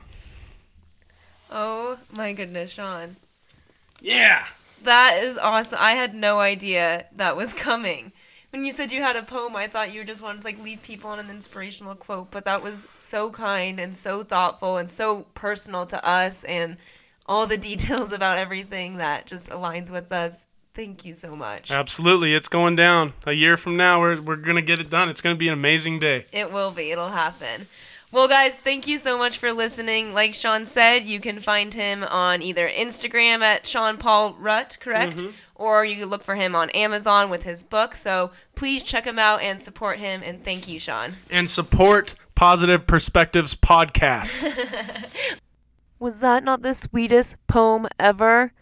[1.51, 3.17] Oh my goodness, Sean.
[4.01, 4.47] Yeah.
[4.83, 5.79] That is awesome.
[5.81, 8.12] I had no idea that was coming.
[8.51, 10.83] When you said you had a poem, I thought you just wanted to like leave
[10.83, 15.23] people on an inspirational quote, but that was so kind and so thoughtful and so
[15.35, 16.77] personal to us and
[17.27, 20.47] all the details about everything that just aligns with us.
[20.75, 21.70] Thank you so much.
[21.70, 22.35] Absolutely.
[22.35, 23.12] It's going down.
[23.27, 25.09] A year from now, we're, we're going to get it done.
[25.09, 26.27] It's going to be an amazing day.
[26.33, 26.91] It will be.
[26.91, 27.66] It'll happen.
[28.11, 30.14] Well, guys, thank you so much for listening.
[30.14, 35.18] Like Sean said, you can find him on either Instagram at Sean Paul Rutt, correct?
[35.18, 35.31] Mm-hmm.
[35.57, 37.95] Or you can look for him on Amazon with his book.
[37.95, 40.22] So please check him out and support him.
[40.27, 41.14] And thank you, Sean.
[41.31, 45.39] And support Positive Perspectives podcast.
[46.01, 48.53] Was that not the sweetest poem ever?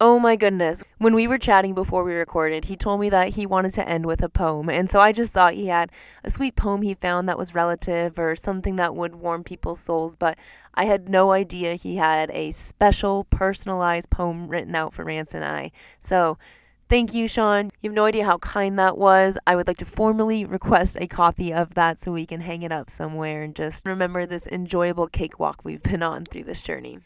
[0.00, 0.84] Oh my goodness.
[0.98, 4.06] When we were chatting before we recorded, he told me that he wanted to end
[4.06, 4.68] with a poem.
[4.68, 5.90] And so I just thought he had
[6.22, 10.14] a sweet poem he found that was relative or something that would warm people's souls.
[10.14, 10.38] But
[10.74, 15.44] I had no idea he had a special, personalized poem written out for Rance and
[15.44, 15.72] I.
[15.98, 16.38] So
[16.88, 17.72] thank you, Sean.
[17.80, 19.36] You have no idea how kind that was.
[19.48, 22.70] I would like to formally request a copy of that so we can hang it
[22.70, 27.00] up somewhere and just remember this enjoyable cakewalk we've been on through this journey.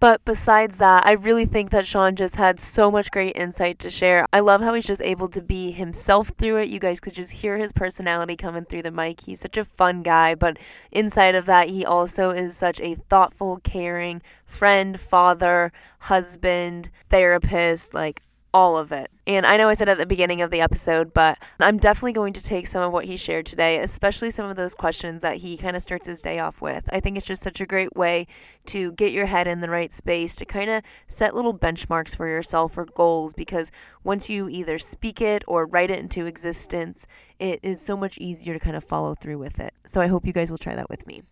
[0.00, 3.90] But besides that, I really think that Sean just had so much great insight to
[3.90, 4.26] share.
[4.32, 6.68] I love how he's just able to be himself through it.
[6.68, 9.22] You guys could just hear his personality coming through the mic.
[9.22, 10.56] He's such a fun guy, but
[10.92, 18.22] inside of that, he also is such a thoughtful, caring friend, father, husband, therapist, like
[18.54, 19.10] all of it.
[19.26, 22.32] And I know I said at the beginning of the episode, but I'm definitely going
[22.32, 25.56] to take some of what he shared today, especially some of those questions that he
[25.56, 26.88] kind of starts his day off with.
[26.90, 28.26] I think it's just such a great way
[28.66, 32.26] to get your head in the right space, to kind of set little benchmarks for
[32.26, 33.70] yourself or goals, because
[34.02, 37.06] once you either speak it or write it into existence,
[37.38, 39.74] it is so much easier to kind of follow through with it.
[39.86, 41.22] So I hope you guys will try that with me.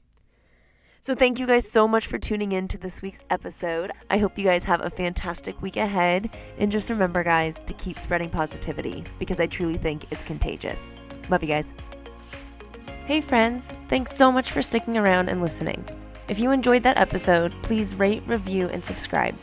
[1.07, 3.93] So, thank you guys so much for tuning in to this week's episode.
[4.11, 6.31] I hope you guys have a fantastic week ahead.
[6.59, 10.89] And just remember, guys, to keep spreading positivity because I truly think it's contagious.
[11.29, 11.75] Love you guys.
[13.05, 15.89] Hey, friends, thanks so much for sticking around and listening.
[16.27, 19.41] If you enjoyed that episode, please rate, review, and subscribe.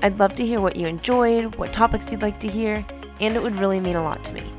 [0.00, 2.86] I'd love to hear what you enjoyed, what topics you'd like to hear,
[3.20, 4.50] and it would really mean a lot to me.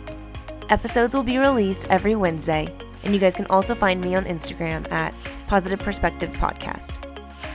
[0.69, 2.71] Episodes will be released every Wednesday,
[3.03, 5.13] and you guys can also find me on Instagram at
[5.47, 6.91] Positive Perspectives Podcast.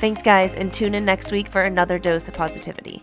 [0.00, 3.02] Thanks, guys, and tune in next week for another dose of positivity.